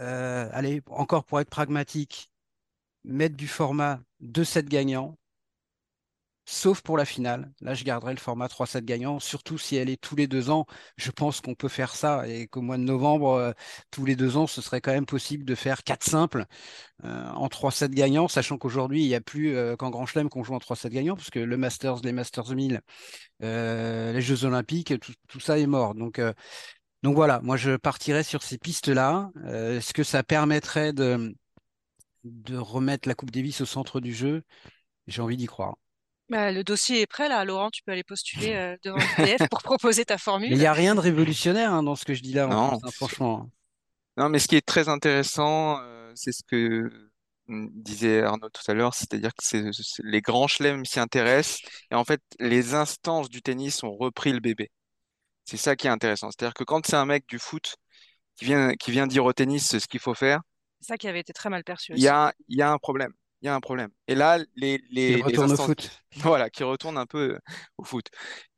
[0.02, 2.32] euh, allez, encore pour être pragmatique,
[3.04, 5.18] mettre du format 2-7 gagnants
[6.46, 7.52] sauf pour la finale.
[7.62, 10.66] Là, je garderai le format 3-7 gagnants, surtout si elle est tous les deux ans.
[10.98, 13.52] Je pense qu'on peut faire ça et qu'au mois de novembre, euh,
[13.92, 16.46] tous les deux ans, ce serait quand même possible de faire 4 simples
[17.06, 20.54] euh, en 3-7 gagnants, sachant qu'aujourd'hui, il n'y a plus qu'en Grand Chelem qu'on joue
[20.56, 22.82] en 3-7 gagnants, parce que le Masters, les Masters 1000,
[23.44, 25.96] euh, les Jeux Olympiques, tout, tout ça est mort.
[25.96, 26.20] Donc,
[27.04, 29.32] donc voilà, moi, je partirais sur ces pistes-là.
[29.46, 31.36] Euh, Est-ce que ça permettrait de,
[32.26, 34.44] de remettre la Coupe Davis au centre du jeu?
[35.08, 35.76] J'ai envie d'y croire.
[36.30, 39.62] Bah, le dossier est prêt là, Laurent, tu peux aller postuler euh, devant l'ITF pour
[39.64, 40.60] proposer ta Mais il formule.
[40.60, 42.80] n'y a rien de révolutionnaire hein, dans ce que je dis là Non.
[42.84, 43.50] hein, franchement.
[44.18, 46.92] Non, mais ce qui est très intéressant, euh, c'est ce que
[47.48, 49.44] mm, disait Arnaud tout à l'heure, c'est-à-dire que
[50.04, 51.62] les grands chelems s'y intéressent
[51.92, 54.70] et en fait, les instances du tennis ont repris le bébé.
[55.52, 56.30] C'est ça qui est intéressant.
[56.32, 57.76] C'est-à-dire que quand c'est un mec du foot
[58.38, 60.42] qui vient, qui vient dire au tennis ce qu'il faut faire,
[60.80, 62.78] C'est ça qui avait été très mal perçu il y a, il y a un
[62.78, 63.12] problème.
[63.42, 63.90] Il y a un problème.
[64.08, 65.90] Et là, les, les retourne au instances, foot.
[66.18, 67.40] voilà, qui retournent un peu
[67.78, 68.06] au foot.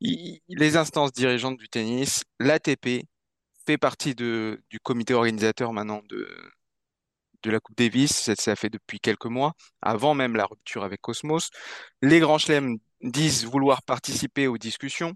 [0.00, 3.04] Il- les instances dirigeantes du tennis, l'ATP
[3.66, 6.28] fait partie de, du comité organisateur maintenant de,
[7.42, 8.12] de la Coupe Davis.
[8.12, 9.52] Ça, ça fait depuis quelques mois,
[9.82, 11.50] avant même la rupture avec Cosmos.
[12.02, 15.14] Les grands chelems disent vouloir participer aux discussions.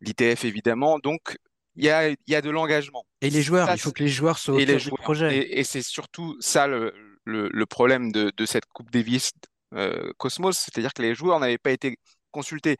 [0.00, 0.98] L'ITF, évidemment.
[0.98, 1.36] Donc,
[1.76, 3.04] il y a, y a de l'engagement.
[3.20, 5.36] Et les joueurs, Ça, il faut que les joueurs soient au cœur du projet.
[5.36, 6.92] Et, et c'est surtout ça le,
[7.24, 9.32] le, le problème de, de cette Coupe Davis
[9.74, 11.96] euh, Cosmos, c'est-à-dire que les joueurs n'avaient pas été
[12.30, 12.76] consultés.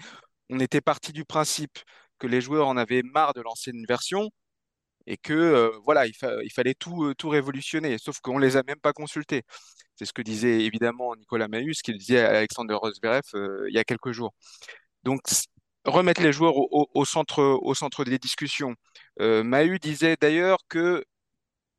[0.50, 1.78] On était parti du principe
[2.18, 4.30] que les joueurs en avaient marre de l'ancienne version
[5.06, 8.56] et que euh, voilà, il, fa- il fallait tout, euh, tout révolutionner, sauf qu'on les
[8.56, 9.42] a même pas consultés.
[9.96, 12.76] C'est ce que disait évidemment Nicolas Mahut, ce qu'il disait à Alexander
[13.34, 14.32] euh, il y a quelques jours.
[15.04, 15.20] Donc,
[15.88, 18.74] remettre les joueurs au, centre, des discussions.
[19.20, 21.04] Euh, Mahut disait d'ailleurs que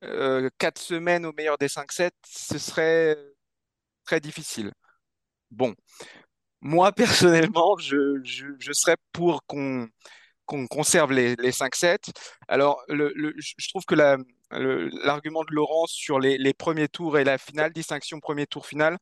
[0.03, 3.17] euh, quatre semaines au meilleur des 5-7, ce serait
[4.05, 4.71] très difficile.
[5.51, 5.75] Bon,
[6.61, 6.91] moi
[7.53, 8.21] personnellement, je,
[8.73, 9.89] serais pour qu'on
[10.69, 12.11] conserve les, les 5-7.
[12.47, 18.19] Alors, je trouve que l'argument de Laurence sur les, premiers tours et la finale, distinction
[18.19, 18.97] premier tour finale,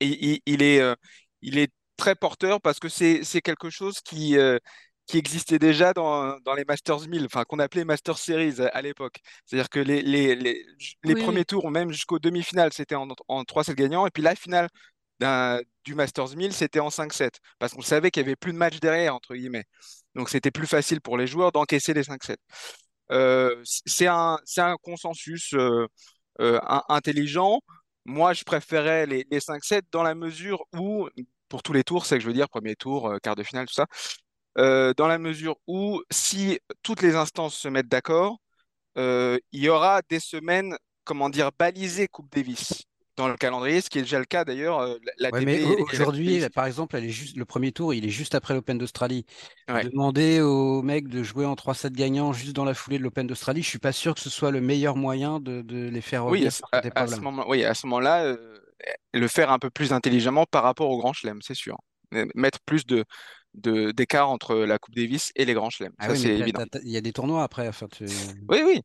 [0.00, 0.94] il, il- il est, euh,
[1.42, 4.58] il est très porteur parce que c'est quelque chose qui, euh,
[5.06, 8.82] qui existait déjà dans, dans les Masters 1000, enfin qu'on appelait Masters Series à, à
[8.82, 9.18] l'époque.
[9.46, 10.64] C'est-à-dire que les, les, les,
[11.04, 11.44] les Oui, premiers oui.
[11.44, 14.68] tours, même jusqu'aux demi-finales, c'était en, en 3-7 gagnants, et puis la finale
[15.84, 18.80] du Masters 1000, c'était en 5-7, parce qu'on savait qu'il n'y avait plus de match
[18.80, 19.64] derrière, entre guillemets.
[20.14, 22.40] Donc c'était plus facile pour les joueurs d'encaisser les 5-7.
[23.12, 25.86] Euh, c'est un, un consensus euh,
[26.40, 27.60] euh, in- intelligent.
[28.06, 31.08] Moi, je préférais les, les 5-7 dans la mesure où,
[31.54, 33.66] pour tous les tours, c'est que je veux dire, premier tour, euh, quart de finale,
[33.66, 33.86] tout ça,
[34.58, 38.38] euh, dans la mesure où si toutes les instances se mettent d'accord,
[38.98, 42.82] euh, il y aura des semaines, comment dire, balisées Coupe Davis
[43.16, 46.40] dans le calendrier, ce qui est déjà le cas d'ailleurs, euh, la Ouais, mais aujourd'hui,
[46.52, 49.24] par exemple, elle est juste, le premier tour, il est juste après l'Open d'Australie.
[49.68, 49.84] Ouais.
[49.84, 53.62] Demander aux mecs de jouer en 3-7 gagnants juste dans la foulée de l'Open d'Australie,
[53.62, 56.44] je suis pas sûr que ce soit le meilleur moyen de, de les faire Oui,
[56.46, 57.22] à ce, sur à- cette à ce épreuve-là.
[57.22, 58.58] moment, oui, à ce moment-là, euh,
[59.12, 61.78] le faire un peu plus intelligemment par rapport au Grand Chelem, c'est sûr.
[62.34, 63.04] Mettre plus de,
[63.54, 66.64] d'écart entre la Coupe Davis et les Grands Chelems, Ah oui, c'est évident.
[66.82, 67.68] il y a des tournois après.
[67.68, 68.06] Enfin, tu-
[68.48, 68.80] Oui, oui.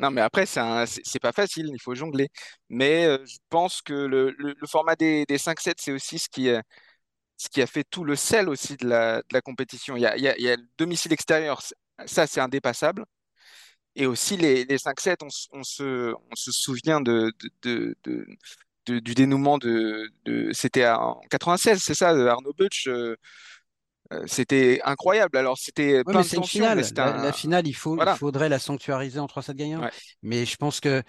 [0.00, 2.28] Non, mais après, c'est pas facile, il faut jongler.
[2.68, 6.28] Mais euh, je pense que le, le, le format des, des 5-7, c'est aussi ce
[6.28, 6.60] qui, euh,
[7.36, 9.96] ce qui a fait tout le sel aussi de la, de la compétition.
[9.96, 11.62] Il y a, il y a, il y a le domicile extérieur,
[12.06, 13.04] ça c'est indépassable.
[13.96, 17.32] Et aussi les, les 5-7, on, on, se, on se souvient de,
[17.62, 18.26] de, de,
[18.88, 22.88] de du dénouement de, de c'était en 96, c'est ça, Arnaud Butch.
[24.26, 25.36] c'était incroyable.
[25.36, 26.42] Alors, c'était tensions.
[26.42, 26.82] Finale.
[26.96, 29.88] La, finale, il, faut, il faudrait la sanctuariser en 3-7 gagnants.
[30.22, 31.02] Mais je pense que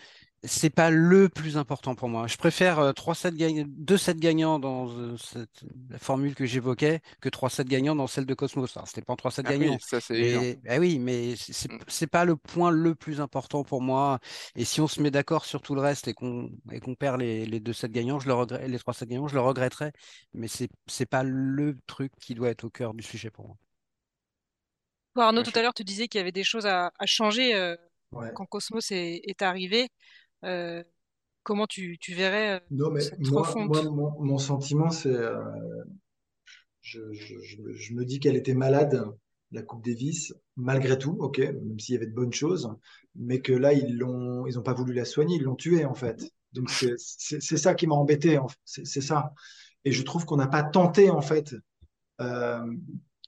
[0.44, 2.28] c'est pas le plus important pour moi.
[2.28, 7.30] Je préfère 3 7 gagnants, 2 7 gagnants dans cette, la formule que j'évoquais que
[7.30, 8.76] 3 7 gagnants dans celle de Cosmos.
[8.78, 9.74] Alors, c'était pas en 3 7 ah gagnants.
[9.74, 12.08] Oui, ça, c'est ah oui, mais c'est mmh.
[12.10, 14.20] pas le point le plus important pour moi.
[14.56, 16.50] Et si on se met d'accord sur tout le reste et qu'on
[16.84, 19.36] qu'on perd les, les 2 7 gagnants, je le regrette, les 3 7 gagnants, je
[19.36, 19.92] le regretterais.
[20.34, 23.58] Mais c'est c'est pas le truc qui doit être au cœur du sujet pour moi.
[25.16, 27.76] Arnaud, tout à l'heure, tu disais qu'il y avait des choses à, à changer euh,
[28.36, 29.90] quand Cosmos est, est arrivé.
[30.44, 30.84] Euh,
[31.44, 35.10] comment tu, tu verrais euh, non, mais moi, moi mon, mon, sentiment, c'est.
[35.10, 35.44] Euh,
[36.82, 37.36] je, je,
[37.74, 39.04] je, me dis qu'elle était malade,
[39.52, 42.74] la Coupe Davis, malgré tout, ok, même s'il y avait de bonnes choses,
[43.16, 45.94] mais que là, ils l'ont, ils n'ont pas voulu la soigner, ils l'ont tuée, en
[45.94, 46.32] fait.
[46.54, 49.34] Donc, c'est ça qui m'a embêté, c'est ça.
[49.86, 51.56] Et je trouve qu'on n'a pas tenté, en fait,
[52.22, 52.66] euh,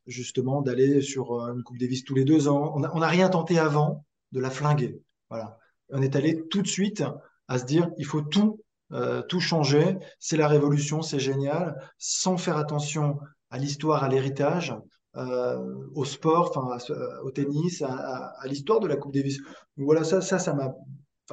[0.07, 2.73] justement, d'aller sur une Coupe Davis tous les deux ans.
[2.75, 5.01] On n'a rien tenté avant de la flinguer.
[5.29, 5.60] Voilà
[5.91, 7.03] on est allé tout de suite
[7.47, 8.61] à se dire il faut tout,
[8.93, 14.75] euh, tout changer, c'est la révolution, c'est génial, sans faire attention à l'histoire, à l'héritage,
[15.15, 16.57] euh, au sport,
[16.89, 19.39] euh, au tennis, à, l'histoire de la Coupe Davis.
[19.77, 20.73] Voilà, ça, ça, ça m'a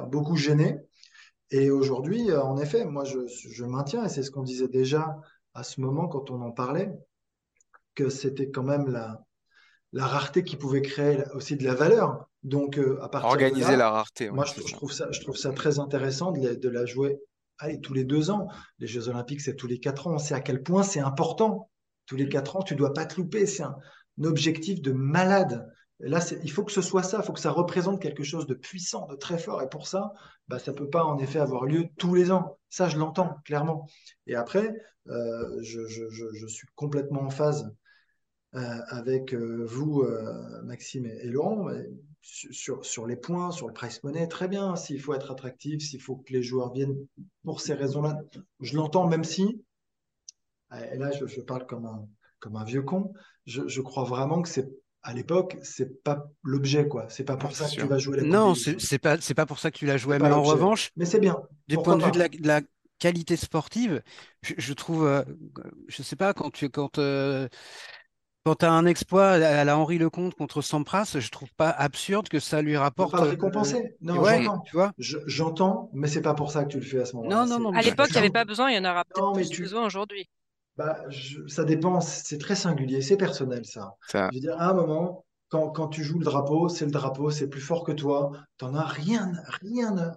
[0.07, 0.77] beaucoup gêné.
[1.51, 5.17] Et aujourd'hui, en effet, moi, je, maintiens, et c'est ce qu'on disait déjà
[5.53, 6.91] à ce moment quand on en parlait,
[7.95, 8.87] que c'était quand même
[9.91, 12.28] la rareté qui pouvait créer aussi de la valeur.
[12.43, 14.29] Donc, euh, à partir Organiser la rareté.
[14.29, 17.19] moi, je, trouve ça, je trouve ça très intéressant de la, jouer
[17.57, 18.47] allez, tous les deux ans.
[18.79, 20.13] Les Jeux Olympiques, c'est tous les quatre ans.
[20.15, 21.69] On sait à quel point c'est important.
[22.05, 23.45] Tous les quatre ans, tu dois pas te louper.
[23.45, 23.75] C'est un,
[24.23, 25.69] objectif de malade.
[25.99, 27.19] là, il faut que ce soit ça.
[27.21, 29.61] Il faut que ça représente quelque chose de puissant, de très fort.
[29.61, 30.13] Et pour ça,
[30.47, 32.57] bah, ça peut pas en effet avoir lieu tous les ans.
[32.69, 33.87] Ça, je l'entends clairement.
[34.27, 34.73] Et après,
[35.09, 37.73] euh, je, je, suis complètement en phase
[38.55, 40.05] euh, avec euh, vous,
[40.63, 41.67] Maxime et, Laurent,
[42.21, 44.75] sur, sur, les points, sur le price money, très bien.
[44.75, 46.97] S'il faut être attractif, s'il faut que les joueurs viennent
[47.43, 48.21] pour ces raisons-là,
[48.59, 49.63] je l'entends, même si,
[50.71, 52.07] et là je, parle comme un,
[52.39, 53.13] comme un vieux con,
[53.45, 54.69] je, je crois vraiment que c'est
[55.01, 57.07] à l'époque, c'est pas l'objet, quoi.
[57.09, 59.59] C'est pas pour ça que tu vas jouer la Non, c'est pas, c'est pas pour
[59.59, 60.19] ça que tu l'as joué.
[60.19, 61.41] Mais en revanche, mais c'est bien.
[61.67, 62.61] Du point de vue de la,
[62.99, 64.01] qualité sportive,
[64.41, 65.23] je, trouve,
[65.87, 66.99] je sais pas, quand tu, quand quand
[68.55, 72.39] tu as un exploit à la Henri Lecomte contre Sampras, je trouve pas absurde que
[72.39, 73.11] ça lui rapporte.
[73.11, 73.95] Pas euh, récompensé.
[74.01, 74.59] Non, j'entends.
[74.65, 77.35] Tu vois J'entends, mais c'est pas pour ça que tu le fais à ce moment-là.
[77.35, 77.77] Non, non, non.
[77.77, 78.69] À l'époque, il n'y avait pas besoin.
[78.71, 79.61] Il y en aura peut-être plus tu...
[79.61, 80.29] besoin aujourd'hui.
[80.77, 80.97] Bah,
[81.47, 82.01] ça dépend.
[82.01, 83.01] C'est très singulier.
[83.01, 83.95] C'est personnel, ça.
[84.13, 87.29] Je veux dire, à un moment, quand, quand tu joues le drapeau, c'est le drapeau,
[87.29, 88.31] c'est plus fort que toi.
[88.57, 89.31] Tu n'en as rien,
[89.61, 90.15] rien à.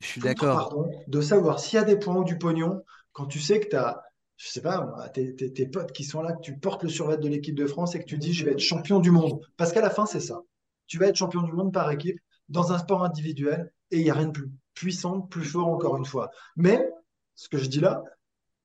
[0.00, 0.76] Je suis d'accord.
[1.06, 3.76] De savoir s'il y a des points ou du pognon, quand tu sais que tu
[3.76, 4.02] as
[4.38, 7.28] je sais pas, tes, tes, potes qui sont là, que tu portes le survêt de
[7.28, 9.40] l'équipe de France et que tu dis je vais être champion du monde.
[9.56, 10.42] Parce qu'à la fin, c'est ça.
[10.86, 14.10] Tu vas être champion du monde par équipe dans un sport individuel et il n'y
[14.10, 16.30] a rien de plus puissant, plus fort encore une fois.
[16.56, 16.88] Mais
[17.34, 18.04] ce que je dis là,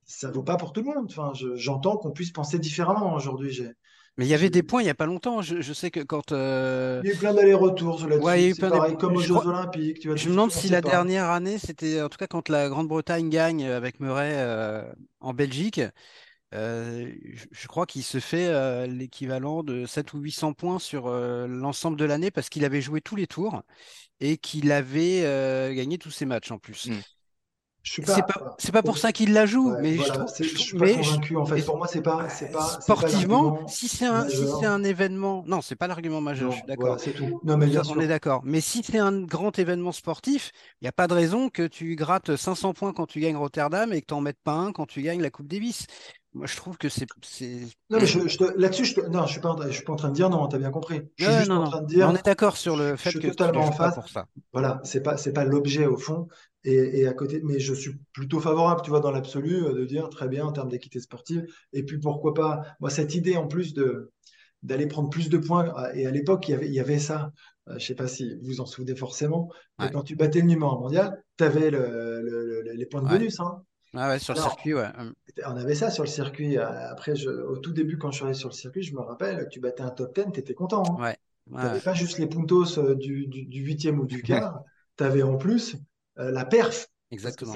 [0.05, 1.07] ça ne vaut pas pour tout le monde.
[1.09, 3.63] Enfin, j'entends qu'on puisse penser différemment aujourd'hui.
[4.17, 5.41] Mais il y avait des points il n'y a pas longtemps.
[5.41, 6.31] Je, sais que quand.
[6.31, 8.53] Euh, il y a eu plein d'allers-retours là-dessus.
[8.53, 9.99] c'est pareil, comme aux Jeux Olympiques.
[9.99, 13.29] Tu je me demande si la dernière année, c'était en tout cas quand la Grande-Bretagne
[13.29, 14.83] gagne avec Murray euh,
[15.19, 15.81] en Belgique.
[16.53, 17.11] Euh,
[17.51, 22.29] je, crois qu'il se fait l'équivalent de 7 ou 800 points sur l'ensemble de l'année
[22.29, 23.63] parce qu'il avait joué tous les tours
[24.19, 26.89] et qu'il avait gagné tous ses matchs en plus.
[26.89, 27.01] Hmm.
[27.85, 31.35] C'est pas, pour ça qu'il la joue, mais je, trouve, je, suis pas convaincu.
[31.35, 32.29] En fait, pour moi, c'est pas,
[32.79, 33.67] sportivement.
[33.67, 36.51] si c'est un, si c'est un événement, non, c'est pas l'argument majeur.
[36.51, 36.97] je suis d'accord.
[37.43, 38.41] Non, mais on est d'accord.
[38.45, 41.95] Mais si c'est un grand événement sportif, il n'y a pas de raison que tu
[41.95, 44.85] grattes 500 points quand tu gagnes Rotterdam et que tu n'en mettes pas un quand
[44.85, 45.85] tu gagnes la Coupe Davis.
[46.33, 47.05] Moi, je trouve que c'est.
[47.89, 48.19] Non, mais je,
[48.57, 50.47] là-dessus, je, non, je suis pas, je suis pas en train de dire non.
[50.47, 51.01] tu as bien compris.
[51.17, 52.07] Je suis juste en train de dire.
[52.09, 53.93] On est d'accord sur le fait je suis que totalement en face.
[53.93, 54.25] Pour ça.
[54.51, 56.27] Voilà, c'est pas, c'est pas l'objet au fond.
[56.65, 59.85] Et, et, à côté, mais je suis plutôt favorable, tu vois, dans l'absolu, euh, de
[59.85, 61.45] dire très bien en termes d'équité sportive.
[61.73, 64.11] Et puis pourquoi pas, moi, cette idée en plus de
[64.61, 65.73] d'aller prendre plus de points.
[65.77, 67.31] Euh, et à l'époque, il y avait, il y avait ça.
[67.67, 69.49] Euh, je sais pas si vous vous en souvenez forcément.
[69.77, 73.41] Mais quand tu battais le numéro mondial, tu avais le, les points de bonus.
[73.41, 73.61] Hein.
[73.93, 74.87] Ah ouais, sur le circuit, ouais.
[74.97, 75.13] Hum.
[75.45, 76.57] On avait ça sur le circuit.
[76.57, 79.47] Après, je, au tout début, quand je suis allé sur le circuit, je me rappelle,
[79.51, 80.83] tu battais un top 10, tu étais content.
[80.97, 81.01] Hein.
[81.01, 81.17] Ouais.
[81.47, 84.63] tu n'avais pas juste les puntos du, du, 8e ou du quart,
[84.97, 85.75] tu avais en plus
[86.17, 86.87] la perf.
[87.11, 87.53] Exactement.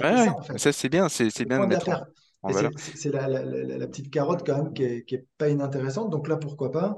[0.56, 1.90] Ça, c'est bien, c'est bien de mettre
[2.94, 6.10] C'est la, la, la, petite carotte quand même qui est, qui est pas inintéressante.
[6.10, 6.96] Donc là, pourquoi pas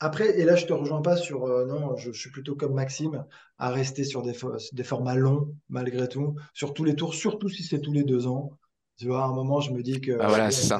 [0.00, 1.44] après, et là, je te rejoins pas sur.
[1.44, 3.24] Euh, non, je, suis plutôt comme Maxime,
[3.58, 4.32] à rester sur des,
[4.72, 8.26] des formats longs, malgré tout, sur tous les tours, surtout si c'est tous les deux
[8.26, 8.50] ans.
[8.96, 10.16] Tu vois, à un moment, je me dis que.
[10.20, 10.78] Ah, voilà, c'est ça.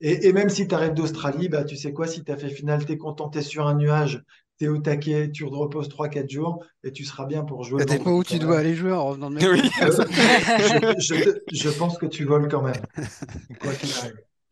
[0.00, 2.50] Et, et, même si tu arrives d'Australie, bah, tu sais quoi, si tu as fait
[2.50, 4.22] finale, tu es content, tu es sur un nuage,
[4.58, 7.80] tu es au taquet, tu te reposes 3-4 jours et tu seras bien pour jouer.
[7.80, 9.70] Ça dépend où tu dois aller jouer en revenant de oui.
[10.98, 12.82] je, je, pense que tu voles quand même.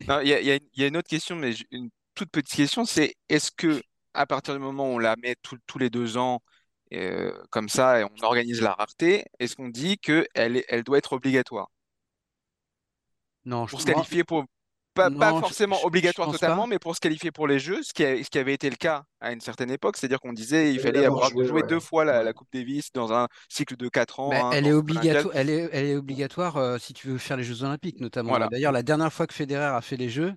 [0.01, 3.81] Il y, y, a une autre question, mais une toute petite question, c'est est-ce que
[4.13, 6.41] à partir du moment où on la met tous les deux ans
[6.93, 11.13] euh, comme ça et on organise la rareté, est-ce qu'on dit qu'elle elle doit être
[11.13, 11.69] obligatoire?
[13.43, 14.45] Non, pour se qualifier pour
[14.95, 18.39] pas, forcément obligatoire totalement, mais pour se qualifier pour les Jeux, ce qui, ce qui
[18.39, 21.61] avait été le cas à une certaine époque, c'est-à-dire qu'on disait il fallait avoir joué,
[21.63, 24.31] deux fois la, Coupe Davis dans un cycle de 4 ans.
[24.33, 24.71] Hein, elle, est
[25.33, 28.37] elle, est, elle, est obligatoire euh, si tu veux faire les Jeux Olympiques, notamment.
[28.49, 30.33] D'ailleurs, la dernière fois que Federer a fait les Jeux,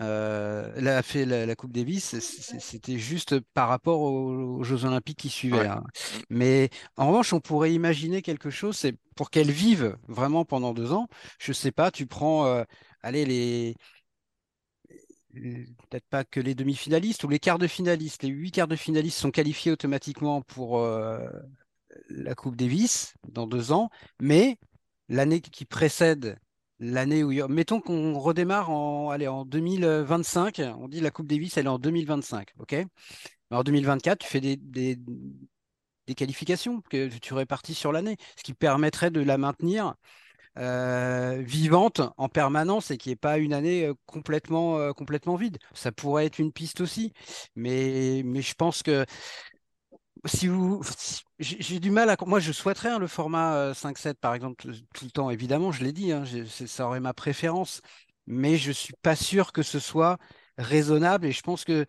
[0.00, 5.28] euh, elle a fait la, Coupe Davis, c'était juste par rapport aux, Jeux Olympiques qui
[5.28, 5.66] suivaient.
[5.66, 5.82] Hein.
[6.30, 10.92] Mais en revanche, on pourrait imaginer quelque chose, c'est pour qu'elle vive vraiment pendant deux
[10.92, 11.08] ans.
[11.38, 12.62] Je sais pas, tu prends, euh,
[13.02, 13.74] allez,
[15.32, 18.22] peut-être pas que les demi-finalistes ou les quarts de finalistes.
[18.22, 21.28] Les huit quarts de finalistes sont qualifiés automatiquement pour euh,
[22.08, 24.58] la Coupe Davis dans deux ans, mais
[25.08, 26.38] l'année qui précède
[26.80, 31.66] l'année où mettons qu'on redémarre en allez, en 2025, on dit la Coupe Davis elle
[31.66, 32.76] est en 2025, ok?
[33.50, 34.96] En 2024, tu fais des, des,
[36.16, 39.94] qualifications que tu répartis sur l'année, ce qui permettrait de la maintenir
[40.58, 45.58] euh, vivante en permanence et qui n'est pas une année euh, complètement, euh, complètement vide.
[45.74, 47.12] Ça pourrait être une piste aussi,
[47.56, 49.06] mais, mais je pense que
[50.26, 50.82] si vous,
[51.38, 52.16] j'ai du mal à.
[52.26, 55.30] Moi, je souhaiterais hein, le format 5-7, euh, par exemple, tout le temps.
[55.30, 56.24] Évidemment, je l'ai dit, hein,
[56.66, 57.80] ça aurait ma préférence,
[58.26, 60.18] mais je suis pas sûr que ce soit
[60.58, 61.26] raisonnable.
[61.26, 61.86] Et je pense que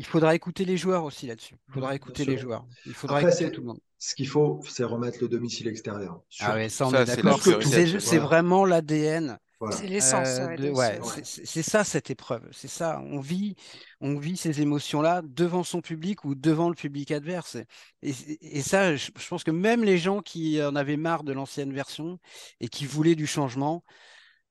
[0.00, 1.56] il faudra écouter les joueurs aussi là-dessus.
[1.68, 2.64] Il faudra écouter les joueurs.
[2.86, 3.80] Il faudra écouter tout le monde.
[3.98, 6.22] Ce qu'il faut, c'est remettre le domicile extérieur.
[6.38, 7.38] Ah ouais, ça, on est d'accord.
[7.42, 9.38] C'est vraiment l'ADN
[9.70, 10.38] c'est l'essence.
[10.40, 12.48] Euh, c'est ça cette épreuve.
[12.52, 13.02] C'est ça.
[13.04, 13.56] On vit,
[14.00, 17.58] on vit ces émotions-là devant son public ou devant le public adverse.
[18.02, 22.18] Et, ça, je, pense que même les gens qui en avaient marre de l'ancienne version
[22.60, 23.84] et qui voulaient du changement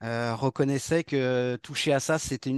[0.04, 2.54] euh, reconnaissaient que toucher à ça, c'était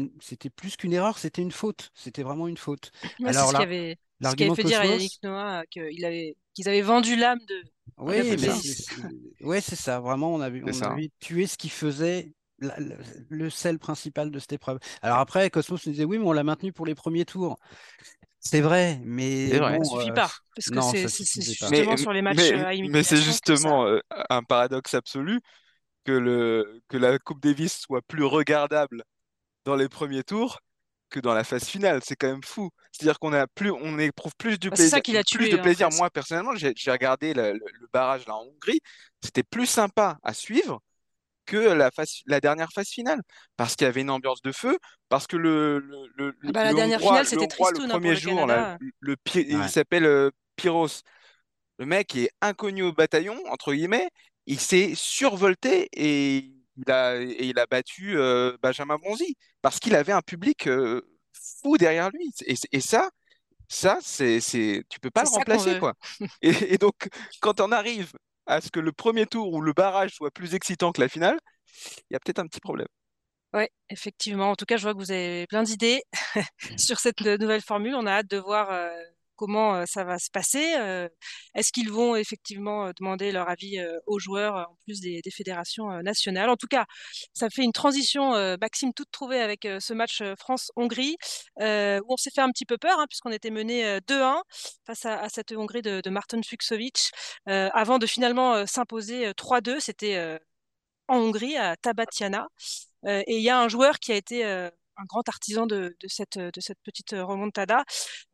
[0.55, 1.91] plus qu'une erreur, c'était une faute.
[1.95, 2.91] C'était vraiment une faute.
[3.25, 7.39] Alors là, ce qui avait fait dire à Yannick Noah qu'ils avaient, avaient vendu l'âme
[7.47, 7.63] de.
[7.97, 8.15] Oui,
[9.41, 9.99] ouais, c'est ça.
[9.99, 12.33] Vraiment, on avait, on avait tué ce qui faisait
[13.29, 14.79] le sel principal de cette épreuve.
[15.01, 17.57] Alors après, Cosmos nous disait oui, mais on l'a maintenu pour les premiers tours.
[18.39, 22.87] C'est vrai, mais ça ne suffit pas parce que c'est justement sur les matchs mais,
[22.89, 23.99] Mais c'est justement euh,
[24.29, 25.41] un paradoxe absolu
[26.03, 29.03] que le que la Coupe Davis soit plus regardable
[29.65, 30.59] dans les premiers tours
[31.11, 32.01] que dans la phase finale.
[32.03, 32.71] C'est quand même fou.
[32.91, 34.91] C'est-à-dire qu'on a plus, on éprouve plus du bah, plaisir.
[34.91, 35.89] Ça a plus de plaisir.
[35.91, 38.79] Moi personnellement, j'ai regardé le, le, barrage là en Hongrie.
[39.23, 40.81] C'était plus sympa à suivre
[41.45, 41.91] que la,
[42.27, 43.21] la dernière phase finale,
[43.57, 44.77] parce qu'il y avait une ambiance de feu,
[45.09, 45.79] parce que le,
[46.15, 48.47] le, ah bah, la dernière finale, c'était le hein, premier jour,
[48.99, 51.01] le, il s'appelle euh, Pyros.
[51.77, 54.09] Le mec est inconnu au bataillon, entre guillemets,
[54.51, 59.95] il s'est survolté et il a, et il a battu euh, Benjamin Bonzi, parce qu'il
[59.95, 62.33] avait un public euh, fou derrière lui.
[62.45, 63.09] Et, et ça,
[63.69, 64.39] ça, c'est,
[64.89, 65.93] tu peux pas le remplacer, quoi.
[66.41, 67.07] Et, et, donc,
[67.39, 68.11] quand on arrive
[68.45, 71.39] à ce que le premier tour ou le barrage soit plus excitant que la finale,
[72.09, 72.89] il y a peut-être un petit problème.
[73.53, 74.51] Oui, effectivement.
[74.51, 76.03] En tout cas, je vois que vous avez plein d'idées
[76.77, 77.95] sur cette nouvelle formule.
[77.95, 78.89] On a hâte de voir euh,
[79.41, 80.63] comment ça va se passer.
[81.55, 86.49] Est-ce qu'ils vont effectivement demander leur avis aux joueurs en plus des, fédérations nationales?
[86.51, 86.85] En tout cas,
[87.33, 91.17] ça fait une transition, Maxime, toute trouvée avec ce match France-Hongrie,
[91.59, 94.43] où on s'est fait un petit peu peur, hein, puisqu'on était mené 2-1
[94.85, 97.09] face à, cette Hongrie de, Martin Fuxovic,
[97.47, 99.79] avant de finalement s'imposer 3-2.
[99.79, 100.39] C'était
[101.07, 102.47] en Hongrie, à Tabatiana.
[103.07, 104.69] et il y a un joueur qui a été
[105.01, 107.83] un grand artisan de, cette, cette petite remontada,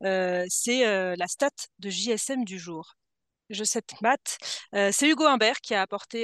[0.04, 1.50] euh, c'est euh, la stat
[1.80, 2.96] de JSM du jour.
[3.50, 3.64] Je
[4.02, 4.38] maths.
[4.76, 6.24] Euh, c'est Hugo Humbert qui a apporté,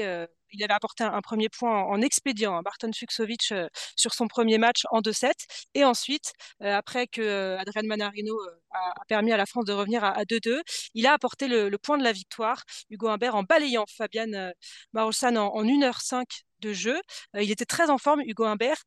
[0.52, 3.54] il avait apporté un, premier point en, expédiant à Barton Fuxovic
[3.96, 5.32] sur son premier match en 2-7.
[5.74, 8.38] Et ensuite, après que Adrian Manarino
[8.72, 10.62] a, permis à la France de revenir à 2-2,
[10.96, 12.62] il a apporté le, point de la victoire.
[12.90, 14.52] Hugo Humbert en balayant Fabian
[14.92, 16.26] Marolsan en, en 1h05
[16.60, 17.00] de jeu.
[17.40, 18.84] il était très en forme, Hugo Humbert.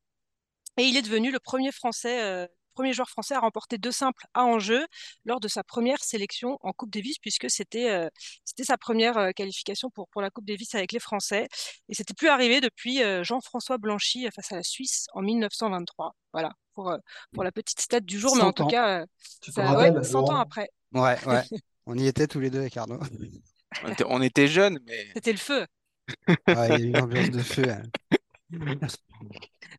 [0.77, 4.25] Et il est devenu le premier français, euh, premier joueur français à remporter deux simples
[4.35, 4.87] à enjeu
[5.25, 8.09] lors de sa première sélection en Coupe Davis, puisque c'était euh,
[8.45, 11.49] c'était sa première euh, qualification pour, pour la Coupe Davis avec les Français.
[11.89, 16.15] Et c'était plus arrivé depuis Jean-François Blanchy face à la Suisse en 1923.
[16.33, 16.53] Voilà.
[16.75, 16.95] pour,
[17.33, 19.07] pour la petite stat du jour, mais en tout cas,
[19.41, 20.69] ça, ouais, 100 ans après.
[20.93, 21.43] Ouais, ouais.
[21.87, 23.01] On y était tous les deux avec Arnaud.
[24.07, 25.07] On était, jeunes, mais.
[25.15, 25.67] C'était le feu.
[26.29, 27.71] Ouais, il y a eu une ambiance de feu.
[27.71, 27.83] Hein.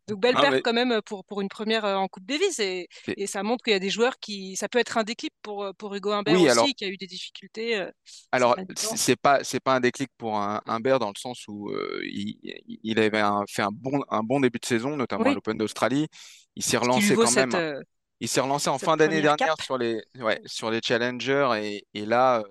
[0.07, 3.27] Donc belle ah, perte quand même pour, pour une première en Coupe Davis et, et
[3.27, 5.95] ça montre qu'il y a des joueurs qui ça peut être un déclic pour, pour
[5.95, 7.87] Hugo Humbert aussi qui a eu des difficultés.
[8.31, 11.71] alors c'est pas c'est pas un déclic pour un Humbert dans le sens où
[12.03, 12.37] il,
[12.83, 16.07] il, avait fait un bon un bon début de saison notamment à l'Open d'Australie.
[16.55, 17.81] Il s'est relancé quand même.
[18.19, 22.05] il s'est relancé en fin d'année dernière sur les ouais, sur les challengers et, et
[22.05, 22.43] là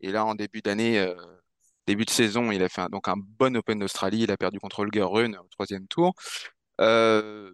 [0.00, 1.06] et là en début d'année
[1.86, 4.22] début de saison, il a fait un, donc un bon Open d'Australie.
[4.22, 6.14] Il a perdu contre Holger Rune au troisième tour.
[6.80, 7.52] Euh,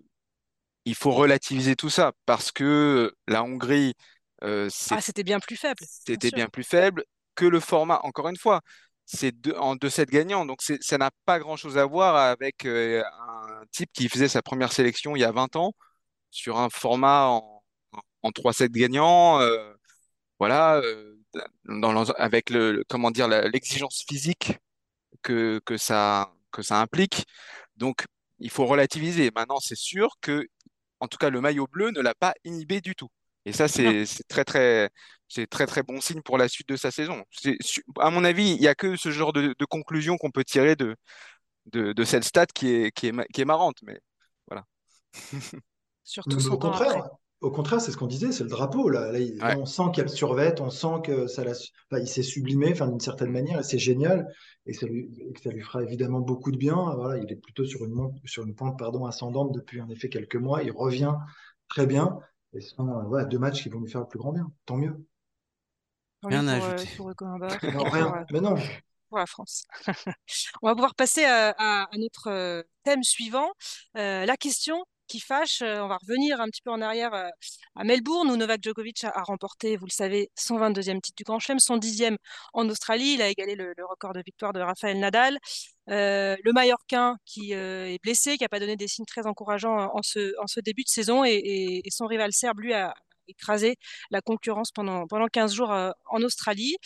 [0.85, 3.95] il faut relativiser tout ça parce que la Hongrie,
[4.43, 5.85] euh, ah, c'était bien plus faible.
[5.87, 7.05] C'était bien plus faible
[7.35, 8.01] que le format.
[8.03, 8.61] Encore une fois,
[9.05, 13.91] c'est en 2-7 gagnants, donc ça n'a pas grand-chose à voir avec euh, un type
[13.93, 15.75] qui faisait sa première sélection il y a 20 ans
[16.31, 17.63] sur un format en,
[18.23, 19.41] en 3-7 gagnants.
[20.39, 20.81] voilà,
[22.17, 24.59] avec le, comment dire, l'exigence physique
[25.23, 27.27] que, que, ça, que ça implique.
[27.77, 28.05] Donc,
[28.39, 29.31] il faut relativiser.
[29.35, 30.47] Maintenant, c'est sûr que,
[31.01, 33.09] en tout cas, le maillot bleu ne l'a pas inhibé du tout.
[33.47, 34.91] Et ça, c'est très, très,
[35.29, 37.25] c'est très, très bon signe pour la suite de sa saison.
[37.99, 40.97] À mon avis, il n'y a que ce genre de, conclusion qu'on peut tirer de,
[41.67, 43.79] de, cette stat qui est, qui est, qui est marrante.
[43.83, 44.01] Mais
[44.47, 44.65] voilà.
[46.05, 47.09] Surtout son contraire.
[47.41, 48.91] Au contraire, c'est ce qu'on disait, c'est le drapeau.
[48.91, 49.13] Là,
[49.57, 51.43] on sent qu'il y a le survêt, on sent que ça
[51.93, 54.29] il s'est sublimé, enfin, d'une certaine manière, et c'est génial,
[54.67, 55.11] et ça, lui,
[55.43, 56.77] ça lui fera évidemment beaucoup de bien.
[56.97, 60.37] Voilà, il est plutôt sur une, sur une pente pardon, ascendante depuis en effet quelques
[60.37, 60.63] mois.
[60.63, 61.15] Il revient
[61.69, 62.19] très bien.
[62.53, 64.51] Et ce sont voilà, deux matchs qui vont lui faire le plus grand bien.
[64.67, 65.05] Tant mieux.
[66.23, 66.89] Rien à ajouter.
[67.01, 68.27] non, rien.
[68.33, 68.55] Mais non.
[69.09, 69.65] Pour la France.
[70.63, 73.51] on va pouvoir passer à, à, notre euh, thème suivant.
[73.97, 75.63] Euh, la question qui fâche.
[75.63, 79.77] On va revenir un petit peu en arrière à Melbourne où Novak Djokovic a, remporté,
[79.77, 82.17] vous le savez, son 22e titre du Grand Chelem, son 10e
[82.55, 83.15] en Australie.
[83.15, 85.39] Il a égalé le, record de victoire de Rafael Nadal.
[85.89, 90.61] Le Mallorquin qui est blessé, qui n'a pas donné des signes très encourageants en ce
[90.61, 92.95] début de saison et, son rival serbe, lui, a,
[93.31, 93.77] écrasé
[94.11, 96.77] la concurrence pendant, pendant 15 jours en Australie.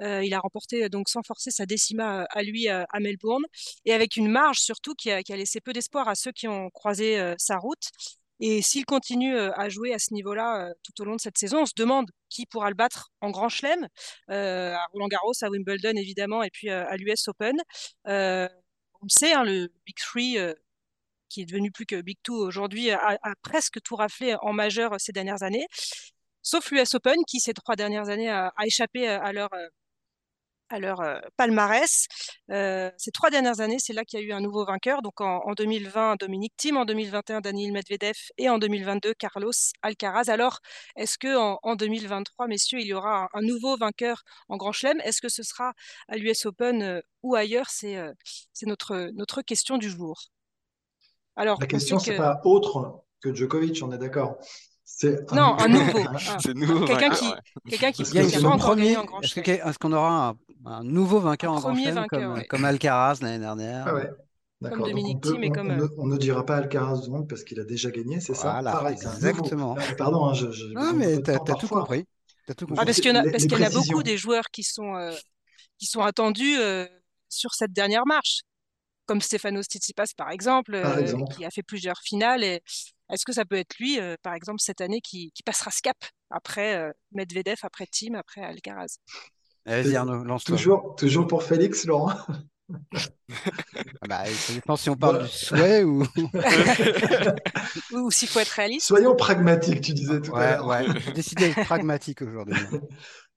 [0.00, 3.44] il a remporté donc sans forcer sa décima à lui à Melbourne
[3.84, 6.48] et avec une marge surtout qui a, qui a laissé peu d'espoir à ceux qui
[6.48, 7.90] ont croisé sa route.
[8.40, 11.66] Et s'il continue à jouer à ce niveau-là tout au long de cette saison, on
[11.66, 13.88] se demande qui pourra le battre en Grand Chelem,
[14.28, 17.56] à Roland Garros, à Wimbledon évidemment, et puis à l'US Open.
[18.06, 20.38] on le sait, hein, le Big Three
[21.28, 25.12] qui est devenu plus que Big Two aujourd'hui, a, presque tout raflé en majeur ces
[25.12, 25.66] dernières années,
[26.42, 29.50] sauf l'US Open qui ces trois dernières années a, échappé à leur
[30.70, 32.06] à leur euh, palmarès.
[32.50, 35.02] Euh, ces trois dernières années, c'est là qu'il y a eu un nouveau vainqueur.
[35.02, 39.52] Donc en, 2020, Dominique Thiem, en 2021, Daniil Medvedev et en 2022, Carlos
[39.82, 40.28] Alcaraz.
[40.28, 40.60] Alors,
[40.96, 45.00] est-ce que en, 2023, messieurs, il y aura un, nouveau vainqueur en Grand Chelem?
[45.00, 45.72] Est-ce que ce sera
[46.08, 47.68] à l'US Open euh, ou ailleurs?
[47.70, 47.96] C'est
[48.62, 50.30] notre, notre question du jour.
[51.36, 54.38] Alors, la question, c'est pas autre que Djokovic, on est d'accord.
[55.32, 55.98] Non, un nouveau.
[56.54, 57.26] nouveau quelqu'un qui,
[57.68, 58.02] quelqu'un qui,
[58.58, 58.92] premier.
[58.92, 63.94] Est-ce qu'on aura un, nouveau vainqueur en Grand Chelem comme, comme, Alcaraz l'année dernière ah
[63.94, 64.10] ouais.
[64.62, 65.88] Comme Dominique Thiem et comme.
[65.98, 69.74] On, ne, dira pas Alcaraz monde parce qu'il a déjà gagné, c'est ça Pareil, Exactement.
[69.78, 72.06] Ah, pardon, hein, je, Ah, mais t'as tout compris.
[72.48, 72.80] As tout compris.
[72.82, 74.62] Ah, parce qu'il y en a, parce qu'il y en a beaucoup des joueurs qui
[74.62, 75.12] sont, euh,
[75.78, 76.86] qui sont attendus euh,
[77.28, 78.40] sur cette dernière marche
[79.06, 82.44] comme Stefano Tsitsipas par exemple, euh, qui a fait plusieurs finales.
[82.44, 82.62] Et
[83.10, 85.96] est-ce que ça peut être lui, euh, par exemple, cette année, qui, passera ce cap
[86.30, 88.98] après euh, Medvedev, après Tim, après Alcaraz?
[89.66, 90.56] Vas-y Arnaud, lance-toi.
[90.56, 92.12] Toujours, toujours pour Félix, Laurent
[93.30, 96.02] ah bah, ça dépend si on parle du souhait ou.
[97.92, 98.86] ou s'il faut être réaliste.
[98.86, 100.66] Soyons pragmatiques, tu disais tout à l'heure.
[100.66, 102.56] Ouais, j'ai décidé d'être pragmatique aujourd'hui.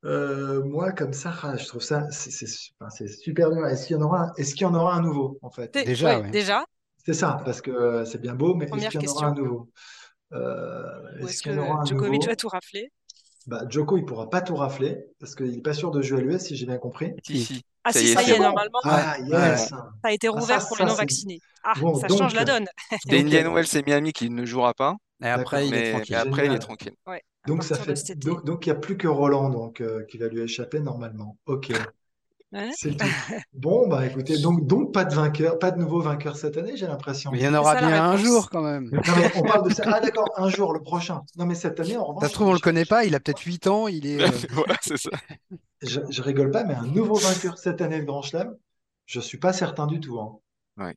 [0.07, 3.67] Euh, moi, comme ça, je trouve ça c'est super dur.
[3.67, 5.73] Est-ce qu'il y en aura, est-ce qu'il y en aura un nouveau en fait?
[5.73, 6.65] Déjà, déjà.
[7.05, 9.33] C'est ça, parce que euh, c'est bien beau, mais est-ce qu'il y en aura un
[9.33, 9.69] nouveau?
[10.33, 10.83] Euh,
[11.21, 12.91] Est-ce qu'il y en aura un Djokovic va tout rafler?
[13.47, 16.21] Bah, Djoko, il pourra pas tout rafler parce qu'il n'est pas sûr de jouer à
[16.21, 17.13] l'US, si j'ai bien compris.
[17.85, 18.79] Ah, si, ça y est, normalement.
[18.83, 19.15] Ah,
[19.57, 21.39] Ça a été ah, rouvert pour les non-vaccinés.
[21.63, 22.65] Ah, ça change la donne.
[23.07, 24.95] C'est Indian Wells et Miami qui ne jouera pas.
[25.23, 26.15] Et après, il est tranquille.
[26.15, 26.93] Après, il est tranquille.
[27.47, 28.15] Donc, ça fait...
[28.15, 31.37] donc, il n'y a plus que Roland donc, euh, qui va lui échapper normalement.
[31.45, 31.71] Ok.
[32.75, 33.05] C'est tout.
[33.53, 36.87] Bon, bah écoutez, donc, donc pas de vainqueur, pas de nouveau vainqueur cette année, j'ai
[36.87, 37.31] l'impression.
[37.31, 38.89] Mais il y en aura bien un jour quand même.
[38.91, 39.83] Non, mais on parle de ça.
[39.85, 41.21] Ah d'accord, un jour, le prochain.
[41.37, 42.23] Non, mais cette année, en revanche.
[42.23, 44.21] Ça se trouve, on le connaît pas, il a peut-être 8 ans, il est.
[44.21, 44.29] Euh,
[44.81, 45.09] c'est ça.
[45.81, 48.55] Je, je, rigole pas, mais un nouveau vainqueur cette année de Grand Chelem,
[49.05, 50.19] je suis pas certain du tout.
[50.19, 50.39] Hein.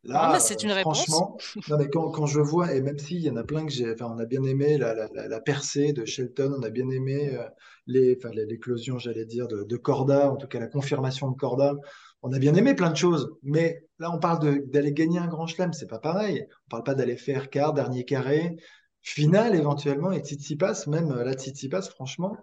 [0.05, 3.37] Là, c'est une franchement, non, mais quand, quand, je vois, et même s'il y en
[3.37, 6.55] a plein que j'ai, enfin, on a bien aimé la, la, la, percée de Shelton,
[6.59, 7.49] on a bien aimé euh,
[7.87, 11.75] les, enfin, l'éclosion, j'allais dire, de, de, Corda, en tout cas la confirmation de Corda.
[12.23, 15.47] On a bien aimé plein de choses, mais là, on parle d'aller gagner un grand
[15.47, 16.47] chelem, c'est pas pareil.
[16.67, 18.57] On parle pas d'aller faire quart, dernier carré,
[19.01, 22.37] finale éventuellement, et Tsitsipas, même euh, là, Tsitsipas, franchement,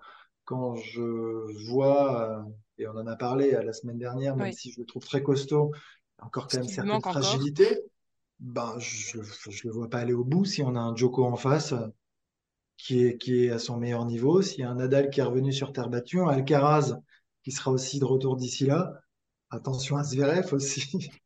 [0.45, 2.41] quand je vois, euh,
[2.79, 5.71] et on en a parlé la semaine dernière, même si je le trouve très costaud,
[6.19, 7.79] encore quand même certaines fragilités.
[8.39, 9.23] Ben, je ne
[9.63, 11.87] le vois pas aller au bout si on a un Joko en face euh,
[12.77, 15.23] qui est, qui est à son meilleur niveau, s'il y a un Nadal qui est
[15.23, 16.97] revenu sur terre battue, un Alcaraz
[17.43, 18.93] qui sera aussi de retour d'ici là.
[19.49, 21.09] Attention à Zverev aussi.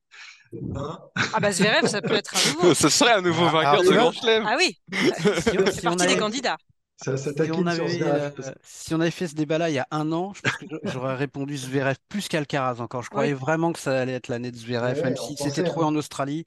[0.75, 0.99] Hein?
[1.33, 2.73] Ah bah Zverev, ça peut être un nouveau.
[2.73, 4.43] Ce serait un nouveau ah, vainqueur de Grand Chelem.
[4.45, 4.77] Ah oui,
[5.31, 6.57] c'est parti des candidats
[7.01, 7.09] si,
[7.51, 8.29] on avait, euh,
[8.61, 11.15] si on avait fait ce débat-là il y a un an, je pense que j'aurais
[11.15, 13.01] répondu Zverev plus qu'Alcaraz encore.
[13.01, 15.87] Je croyais vraiment que ça allait être l'année de Zverev, même si c'était trop hein.
[15.87, 16.45] en Australie.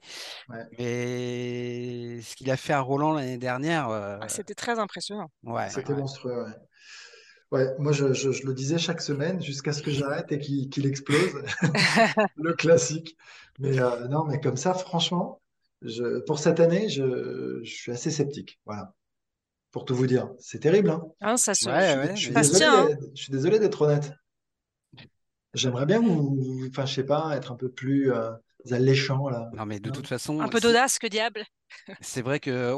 [0.77, 3.89] Mais ce qu'il a fait à Roland l'année dernière.
[3.89, 5.29] Euh, ah, c'était très impressionnant.
[5.43, 6.45] Ouais, c'était monstrueux.
[7.51, 11.43] Ouais, moi je, je, le disais chaque semaine jusqu'à ce que j'arrête et qu'il explose.
[12.37, 13.17] le classique.
[13.59, 15.41] Mais euh, non, mais comme ça, franchement,
[15.81, 18.59] je, pour cette année, je, je suis assez sceptique.
[18.65, 18.93] Voilà
[19.75, 20.29] pour tout vous dire.
[20.39, 20.89] C'est terrible.
[20.89, 21.65] Hein ah, ça se...
[21.65, 22.87] je, suis désolé, hein.
[23.13, 24.13] je suis désolé d'être honnête.
[25.53, 28.31] J'aimerais bien vous, enfin, je sais pas, être un peu plus euh,
[28.71, 29.49] alléchant là.
[29.53, 31.43] Non, mais de toute façon, un peu d'audace, que diable.
[32.01, 32.75] C'est vrai que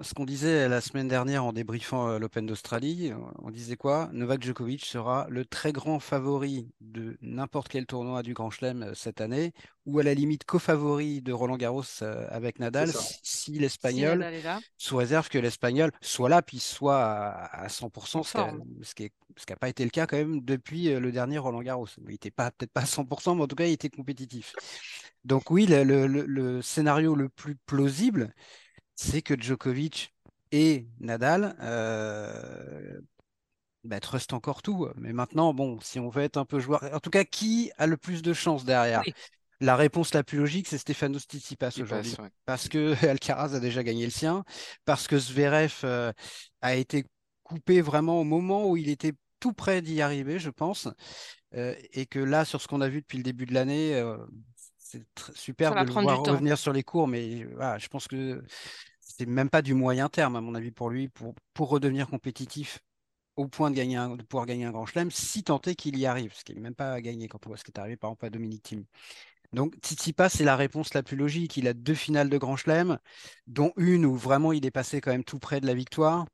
[0.00, 4.10] ce qu'on disait la semaine dernière en débriefant euh, l'Open d'Australie, on disait quoi?
[4.12, 8.94] Novak Djokovic sera le très grand favori de n'importe quel tournoi du Grand Chelem euh,
[8.94, 9.52] cette année,
[9.86, 12.90] ou à la limite co-favori de Roland Garros euh, avec Nadal,
[13.22, 14.26] si, l'Espagnol,
[14.76, 18.22] sous réserve que l'Espagnol soit là, puis soit à, 100%,
[18.82, 19.10] ce qui
[19.48, 21.88] n'a pas été le cas quand même depuis le dernier Roland Garros.
[21.98, 24.54] Il n'était pas peut-être pas à 100%, mais en tout cas, il était compétitif.
[25.24, 28.34] Donc oui, le, scénario le plus plausible,
[28.94, 30.14] c'est que Djokovic
[30.52, 33.00] et Nadal euh,
[33.84, 34.88] bah, trustent encore tout.
[34.96, 37.86] Mais maintenant, bon, si on veut être un peu joueur, en tout cas, qui a
[37.86, 39.02] le plus de chances derrière?
[39.62, 42.16] La réponse la plus logique, c'est Stefanos Tsitsipas aujourd'hui,
[42.46, 44.42] parce que Alcaraz a déjà gagné le sien,
[44.86, 46.12] parce que Zverev euh,
[46.62, 47.04] a été
[47.42, 50.88] coupé vraiment au moment où il était tout près d'y arriver, je pense,
[51.54, 54.16] euh, et que là, sur ce qu'on a vu depuis le début de l'année, euh,
[54.90, 55.02] c'est
[55.34, 58.42] super de le voir revenir sur les cours, mais voilà, je pense que
[58.98, 62.80] c'est même pas du moyen terme, à mon avis, pour lui, pour, pour redevenir compétitif
[63.36, 66.06] au point de, gagner de pouvoir gagner un grand chelem, si tant est qu'il y
[66.06, 68.10] arrive, ce qu'il n'est même pas gagné quand on voit ce qui est arrivé par
[68.10, 68.84] exemple à Dominique Thiem.
[69.52, 71.56] Donc Tsitsipas, c'est la réponse la plus logique.
[71.56, 72.98] Il a deux finales de grand chelem,
[73.46, 76.26] dont une où vraiment il est passé quand même tout près de la victoire.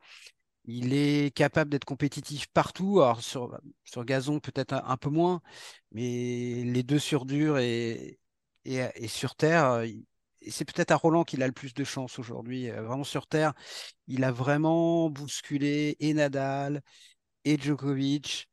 [0.66, 3.00] Il est capable d'être compétitif partout.
[3.00, 5.40] Alors sur, sur gazon, peut-être un, peu moins,
[5.92, 8.18] mais les deux sur dur et,
[8.66, 9.86] et, sur Terre, euh,
[10.48, 12.70] c'est peut-être à Roland qu'il a le plus de chance aujourd'hui.
[12.70, 13.54] Euh, vraiment sur Terre,
[14.08, 16.82] il a vraiment bousculé et Nadal
[17.44, 18.48] et Djokovic.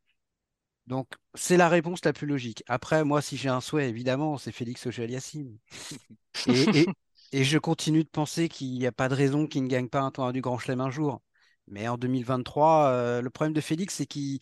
[0.87, 2.63] Donc, c'est la réponse la plus logique.
[2.67, 5.57] Après, moi, si j'ai un souhait, évidemment, c'est Félix Auger-Aliassime.
[6.47, 6.85] et,
[7.31, 10.01] et, je continue de penser qu'il n'y a pas de raison qu'il ne gagne pas
[10.01, 11.21] un tournoi du Grand Chelem un jour.
[11.67, 14.39] Mais en 2023, euh, le problème de Félix, c'est qu'il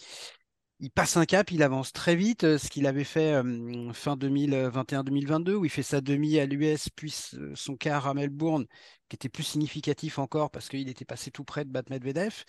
[0.81, 4.15] il passe un cap, il avance très vite, euh, ce qu'il avait fait euh, fin
[4.17, 7.13] 2021-2022, où il fait sa demi à l'US, puis
[7.53, 8.65] son quart à Melbourne,
[9.07, 12.43] qui était plus significatif encore parce qu'il était passé tout près de battre Medvedev.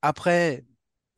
[0.00, 0.64] Après,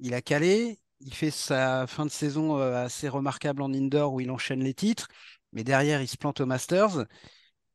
[0.00, 4.20] il a calé, il fait sa fin de saison euh, assez remarquable en indoor où
[4.20, 5.08] il enchaîne les titres,
[5.52, 7.06] mais derrière, il se plante au Masters.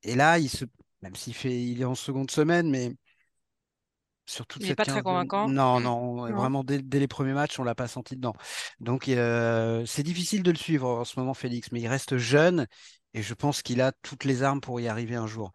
[0.03, 0.37] Et là,
[1.01, 2.95] même s'il fait, il est en seconde semaine, mais
[4.59, 5.47] il n'est pas très convaincant?
[5.47, 8.33] Non, non, vraiment dès, les premiers matchs, on l'a pas senti dedans.
[8.79, 12.67] Donc euh, c'est difficile de le suivre en ce moment, Félix, mais il reste jeune
[13.13, 15.51] et je pense qu'il a toutes les armes pour y arriver un jour.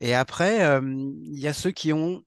[0.00, 2.22] Et après, euh, il y a ceux qui ont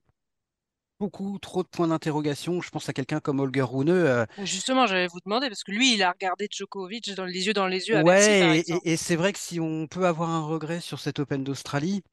[1.00, 2.62] beaucoup trop de points d'interrogation.
[2.62, 3.90] Je pense à quelqu'un comme Holger Rune.
[3.90, 7.54] Euh, Justement, j'allais vous demander, parce que lui, il a regardé Djokovic dans les yeux
[7.54, 8.02] dans les yeux.
[8.04, 11.44] Ouais, et, et c'est vrai que si on peut avoir un regret sur cet Open
[11.44, 12.04] d'Australie,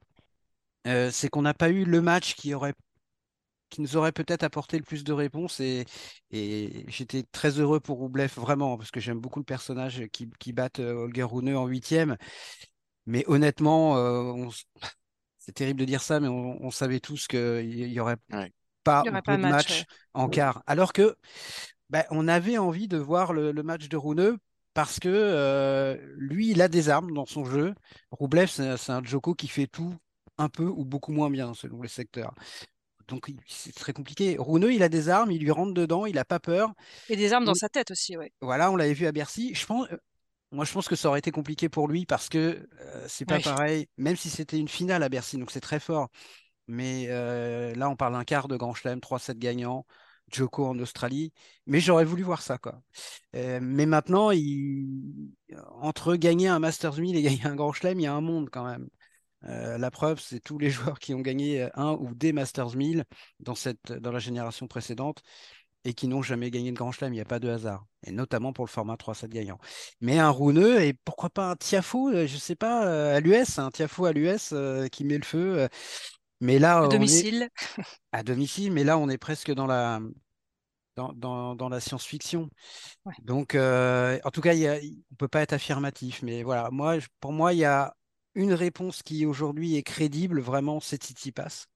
[0.85, 2.73] c'est qu'on n'a pas eu le match qui aurait
[3.71, 5.59] qui nous aurait peut-être apporté le plus de réponses.
[5.59, 5.85] Et,
[6.29, 10.53] et j'étais très heureux pour Roublev, vraiment, parce que j'aime beaucoup le personnage qui, qui
[10.53, 12.17] bat euh, Holger Rune en huitième.
[13.07, 14.47] Mais honnêtement, euh,
[15.39, 18.17] c'est terrible de dire ça, mais on, savait tous qu'il n'y aurait
[18.83, 20.61] pas, de match, en quart.
[20.67, 21.15] Alors que
[21.89, 24.37] bah, on avait envie de voir le, match de Rune
[24.73, 27.73] parce que euh, lui, il a des armes dans son jeu.
[28.11, 29.95] Roublev, c'est un Joko qui fait tout
[30.37, 32.33] un peu ou beaucoup moins bien selon les secteurs
[33.11, 34.37] donc c'est très compliqué.
[34.39, 36.73] Rouneux, il a des armes, il lui rentre dedans, il n'a pas peur.
[37.09, 38.31] Et des armes dans sa tête aussi, ouais.
[38.41, 39.53] Voilà, on l'avait vu à Bercy.
[39.53, 39.87] Je pense,
[40.51, 42.67] moi, je pense que ça aurait été compliqué pour lui parce que
[43.07, 46.09] c'est pas pareil, même si c'était une finale à Bercy, donc c'est très fort.
[46.67, 47.07] Mais
[47.75, 49.85] là, on parle d'un quart de Grand Chelem, 3-7 gagnants.
[50.33, 51.33] Joko en Australie.
[51.65, 52.81] Mais j'aurais voulu voir ça, quoi.
[53.35, 54.87] Euh, mais maintenant, il...
[55.81, 58.49] entre gagner un Masters 1000 et gagner un Grand Chelem, il y a un monde
[58.49, 58.87] quand même.
[59.45, 63.05] Euh, la preuve, c'est tous les joueurs qui ont gagné un ou des Masters 1000
[63.39, 65.21] dans, cette, dans la génération précédente
[65.83, 67.13] et qui n'ont jamais gagné de Grand Chelem.
[67.13, 67.85] Il n'y a pas de hasard.
[68.05, 69.57] Et notamment pour le format 3-7 gagnant.
[69.99, 73.57] Mais un Rouneux et pourquoi pas un Tiafo, euh, je ne sais pas, à l'US,
[73.57, 74.53] un Tiafo à l'US
[74.91, 75.67] qui met le feu.
[76.39, 77.49] Mais là, à domicile.
[78.11, 80.01] À domicile, mais là, on est presque dans la,
[80.95, 82.49] dans, dans, la science-fiction.
[83.23, 86.21] Donc, euh, en tout cas, y a, on ne peut pas être affirmatif.
[86.23, 87.95] Mais voilà, moi, pour moi, il y a
[88.35, 91.67] une réponse qui aujourd'hui est crédible, vraiment, c'est Titi Pass,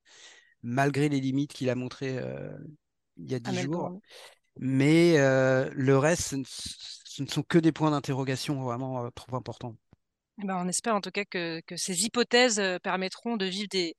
[0.63, 2.57] malgré les limites qu'il a montrées euh,
[3.17, 3.99] il y a dix jours.
[4.57, 9.75] Mais euh, le reste, ce ne, sont que des points d'interrogation vraiment trop importants.
[10.41, 13.95] Eh ben, on espère en tout cas que, que ces hypothèses permettront de vivre des,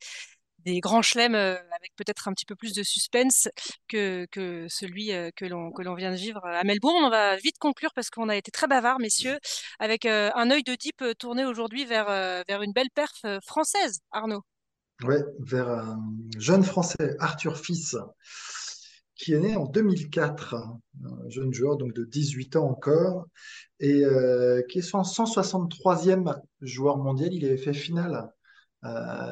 [0.67, 3.49] des grands chelems euh, avec peut-être un petit peu plus de suspense
[3.89, 4.27] que,
[4.69, 7.05] celui euh, que l'on vient de vivre à Melbourne.
[7.05, 9.39] On va vite conclure parce qu'on a été très bavard, messieurs,
[9.79, 12.09] avec euh, un œil de type tourné aujourd'hui vers,
[12.49, 14.43] une belle perf française, Arnaud.
[15.05, 16.01] Oui, vers un
[16.39, 17.97] jeune Français, Arthur Fils,
[19.15, 23.27] qui est né en 2004, un jeune joueur donc de 18 ans encore,
[23.79, 24.03] et
[24.69, 27.33] qui est son 163e joueur mondial.
[27.33, 28.31] Il avait fait finale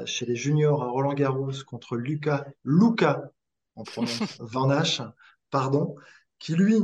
[0.06, 3.30] chez les juniors à Roland Garros contre Lucas, Luca,
[3.76, 4.70] en prononce Van
[5.50, 5.96] pardon,
[6.38, 6.76] qui lui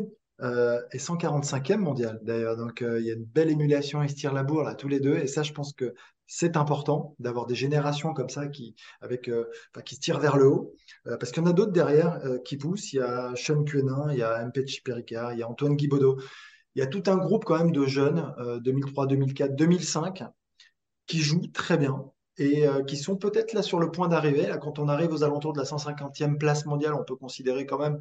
[0.42, 2.56] euh, est 145e mondial d'ailleurs.
[2.56, 4.88] Donc euh, il y a une belle émulation, ils se tirent la bourre là tous
[4.88, 5.16] les deux.
[5.16, 5.94] Et ça, je pense que
[6.26, 9.28] c'est important d'avoir des générations comme ça qui, avec,
[9.84, 10.74] qui se tirent vers le haut.
[11.04, 12.92] parce qu'il y en a d'autres derrière qui poussent.
[12.92, 16.20] Il y a Sean Quenin, il y a MP Chiperica, il y a Antoine Guibaudot.
[16.76, 20.22] Il y a tout un groupe quand même de jeunes, 2003, 2004, 2005,
[21.08, 24.50] qui jouent très bien et euh, qui sont peut-être là sur le point d'arriver.
[24.62, 27.98] Quand on arrive aux alentours de la 150e place mondiale, on peut considérer quand même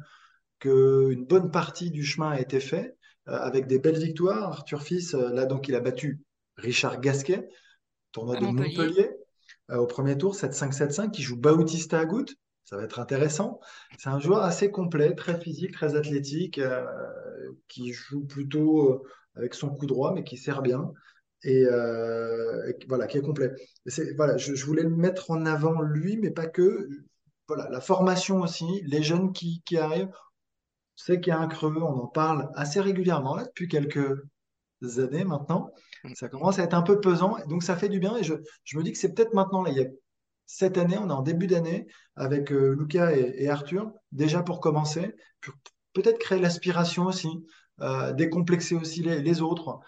[0.58, 2.96] qu'une bonne partie du chemin a été fait
[3.28, 4.44] euh, avec des belles victoires.
[4.44, 6.20] Arthur Fils, euh, là donc, il a battu
[6.56, 7.48] Richard Gasquet,
[8.12, 9.10] tournoi de Montpellier,
[9.68, 12.26] au premier tour, 7-5-7-5, qui joue Bautista Agut.
[12.64, 13.60] Ça va être intéressant.
[13.98, 16.60] C'est un joueur assez complet, très physique, très athlétique,
[17.68, 19.04] qui joue plutôt
[19.36, 20.92] avec son coup droit, mais qui sert bien
[21.42, 23.50] et, euh, voilà, qui est complet.
[24.16, 26.88] voilà, je, voulais le mettre en avant lui, mais pas que.
[27.48, 30.10] Voilà, la formation aussi, les jeunes qui, qui arrivent,
[30.94, 34.22] c'est qu'il y a un creux, on en parle assez régulièrement là, depuis quelques
[34.98, 35.72] années maintenant.
[36.04, 36.14] Mm.
[36.14, 38.16] Ça commence à être un peu pesant, donc ça fait du bien.
[38.16, 38.34] Et je,
[38.64, 39.88] je me dis que c'est peut-être maintenant, là, il y a
[40.46, 41.86] cette année, on est en début d'année
[42.16, 45.14] avec euh, Lucas et, Arthur, déjà pour commencer,
[45.92, 47.28] peut-être créer l'aspiration aussi,
[47.80, 49.78] euh, décomplexer aussi les, les autres,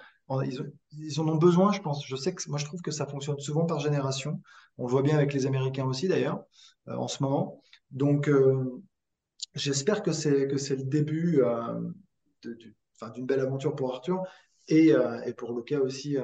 [0.41, 2.07] ils, en ont besoin, je pense.
[2.07, 4.41] Je sais que moi, je trouve que ça fonctionne souvent par génération.
[4.78, 6.45] On le voit bien avec les Américains aussi, d'ailleurs,
[6.89, 7.62] euh, en ce moment.
[7.91, 8.83] Donc, euh,
[9.55, 11.80] j'espère que c'est que c'est le début euh,
[13.14, 14.22] d'une belle aventure pour Arthur
[14.68, 14.93] et,
[15.26, 16.16] et pour Lucas aussi,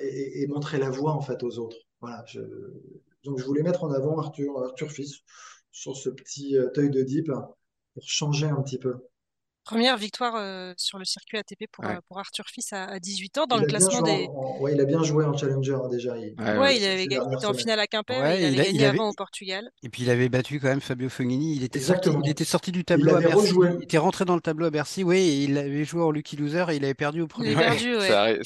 [0.00, 1.78] et, montrer la voie en fait aux autres.
[2.00, 2.24] Voilà.
[3.24, 5.20] donc, je voulais mettre en avant Arthur, Arthur Fils
[5.72, 7.30] sur ce petit œil de deep
[7.94, 8.96] pour changer un petit peu.
[9.68, 13.58] Première victoire euh, sur le circuit ATP pour, pour Arthur Fils à, 18 ans dans
[13.58, 14.26] le classement des.
[14.60, 16.14] Oui, il a bien joué en Challenger hein, déjà.
[16.14, 19.70] Oui, il, avait gagné, en finale à Quimper, il avait gagné avant au Portugal.
[19.82, 21.54] Et puis il avait battu quand même Fabio Fognini.
[21.54, 23.52] Il était, sorti, il était sorti du tableau à Bercy.
[23.76, 26.36] Il était rentré dans le tableau à Bercy, oui, et il avait joué en Lucky
[26.36, 27.50] Loser et il avait perdu au premier.
[27.50, 28.40] Il avait perdu, ouais.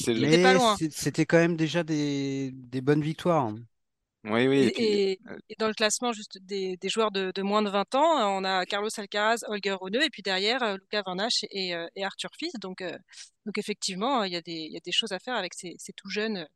[0.90, 3.44] C'était quand même déjà des, des bonnes victoires.
[3.44, 3.58] Hein.
[4.24, 4.72] Oui, oui.
[4.76, 5.18] Et,
[5.58, 9.38] dans le classement juste des, joueurs de, moins de 20 ans, on a Carlos Alcaraz,
[9.48, 11.16] Holger Rune, et puis derrière, euh, Lucas Van
[11.50, 12.52] et, euh, et, Arthur Fils.
[12.60, 12.96] Donc, euh,
[13.46, 16.08] donc effectivement, il y, a des, y a des choses à faire avec ces, tout
[16.08, 16.46] jeunes.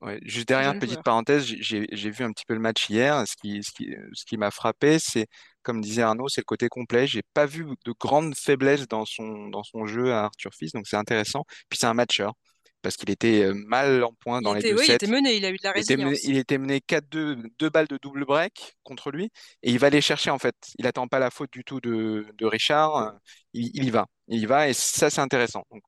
[0.00, 3.26] Ouais, juste derrière, petite parenthèse, j'ai vu un petit peu le match hier.
[3.26, 5.26] Ce qui, ce qui, ce qui m'a frappé, c'est,
[5.62, 7.06] comme disait Arnaud, c'est le côté complet.
[7.06, 10.86] J'ai pas vu de grandes faiblesses dans son, dans son jeu à Arthur Fils, donc
[10.86, 11.44] c'est intéressant.
[11.68, 12.34] Puis c'est un matcheur
[12.82, 14.92] parce qu'il était mal en point dans les deux oui, sets.
[14.92, 16.22] Il était mené, il a eu de la résilience.
[16.24, 19.30] Il était mené, 4-2, deux balles de double break contre lui,
[19.62, 20.54] et il va les chercher en fait.
[20.78, 23.18] Il attend pas la faute du tout de, Richard,
[23.52, 25.64] il, y va, il y va, et ça c'est intéressant.
[25.70, 25.82] Donc,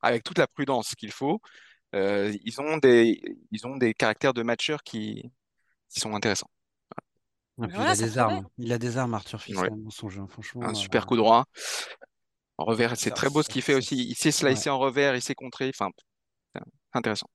[0.00, 1.40] avec toute la prudence qu'il faut,
[1.94, 3.20] euh, ils ont des,
[3.50, 5.30] ils ont des caractères de matcheurs qui,
[5.88, 6.50] qui sont intéressants.
[7.58, 10.64] il a des armes, il a des armes Arthur Fils dans son jeu, franchement.
[10.64, 11.46] Un super euh, coup droit.
[12.58, 13.96] En revers, c'est très beau ce qu'il fait aussi.
[14.08, 15.68] Il sait slicer en revers, il sait contrer.
[15.68, 15.90] Enfin,
[16.92, 17.28] intéressant.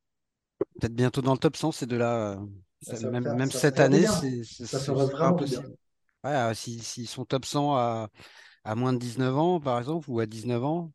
[0.80, 2.40] Peut-être bientôt dans le top 100, c'est de là.
[3.12, 4.06] même, cette année,
[4.54, 5.76] c'est impossible.
[6.24, 8.10] Ouais, S'ils sont top 100 à,
[8.64, 10.92] à, moins de 19 ans, par exemple, ou à 19 ans,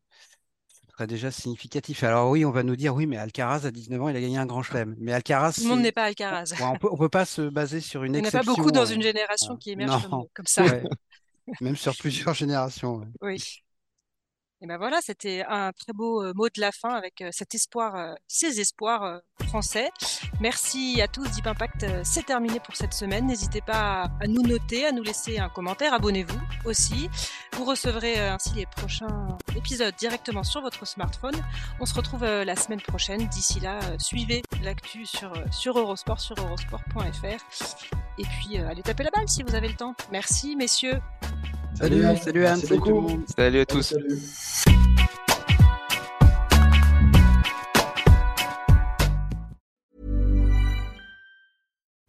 [0.97, 2.03] serait déjà significatif.
[2.03, 4.37] Alors oui, on va nous dire, oui, mais Alcaraz, à 19 ans, il a gagné
[4.37, 4.95] un grand chelem.
[4.99, 6.53] Mais Alcaraz, Tout le monde n'est pas Alcaraz.
[6.61, 8.53] on peut, peut pas se baser sur une Il n'y en a exception.
[8.53, 10.29] pas beaucoup dans une euh, génération euh, qui émerge comme, non.
[10.33, 10.63] comme ça.
[10.63, 10.83] Ouais.
[11.61, 12.97] Même sur plusieurs générations.
[12.97, 13.07] ouais.
[13.21, 13.63] Oui.
[14.59, 17.53] Et ben voilà, c'était un très beau euh, mot de la fin avec euh, cet
[17.53, 19.91] espoir, euh, ces espoirs français.
[20.39, 21.29] Merci à tous.
[21.29, 23.27] Deep Impact, c'est terminé pour cette semaine.
[23.27, 25.93] N'hésitez pas à, nous noter, à nous laisser un commentaire.
[25.93, 27.07] Abonnez-vous aussi.
[27.53, 31.35] Vous recevrez ainsi les prochains épisodes directement sur votre smartphone.
[31.79, 33.27] On se retrouve la semaine prochaine.
[33.27, 37.77] D'ici là, suivez l'actu sur, sur Eurosport, sur eurosport.fr.
[38.19, 39.95] Et puis, allez taper la balle si vous avez le temps.
[40.11, 40.99] Merci, messieurs.
[41.75, 42.17] Salut, Anne.
[42.17, 43.21] salut Anne, salut tout le monde.
[43.35, 43.81] Salut à tous.
[43.81, 44.96] Salut.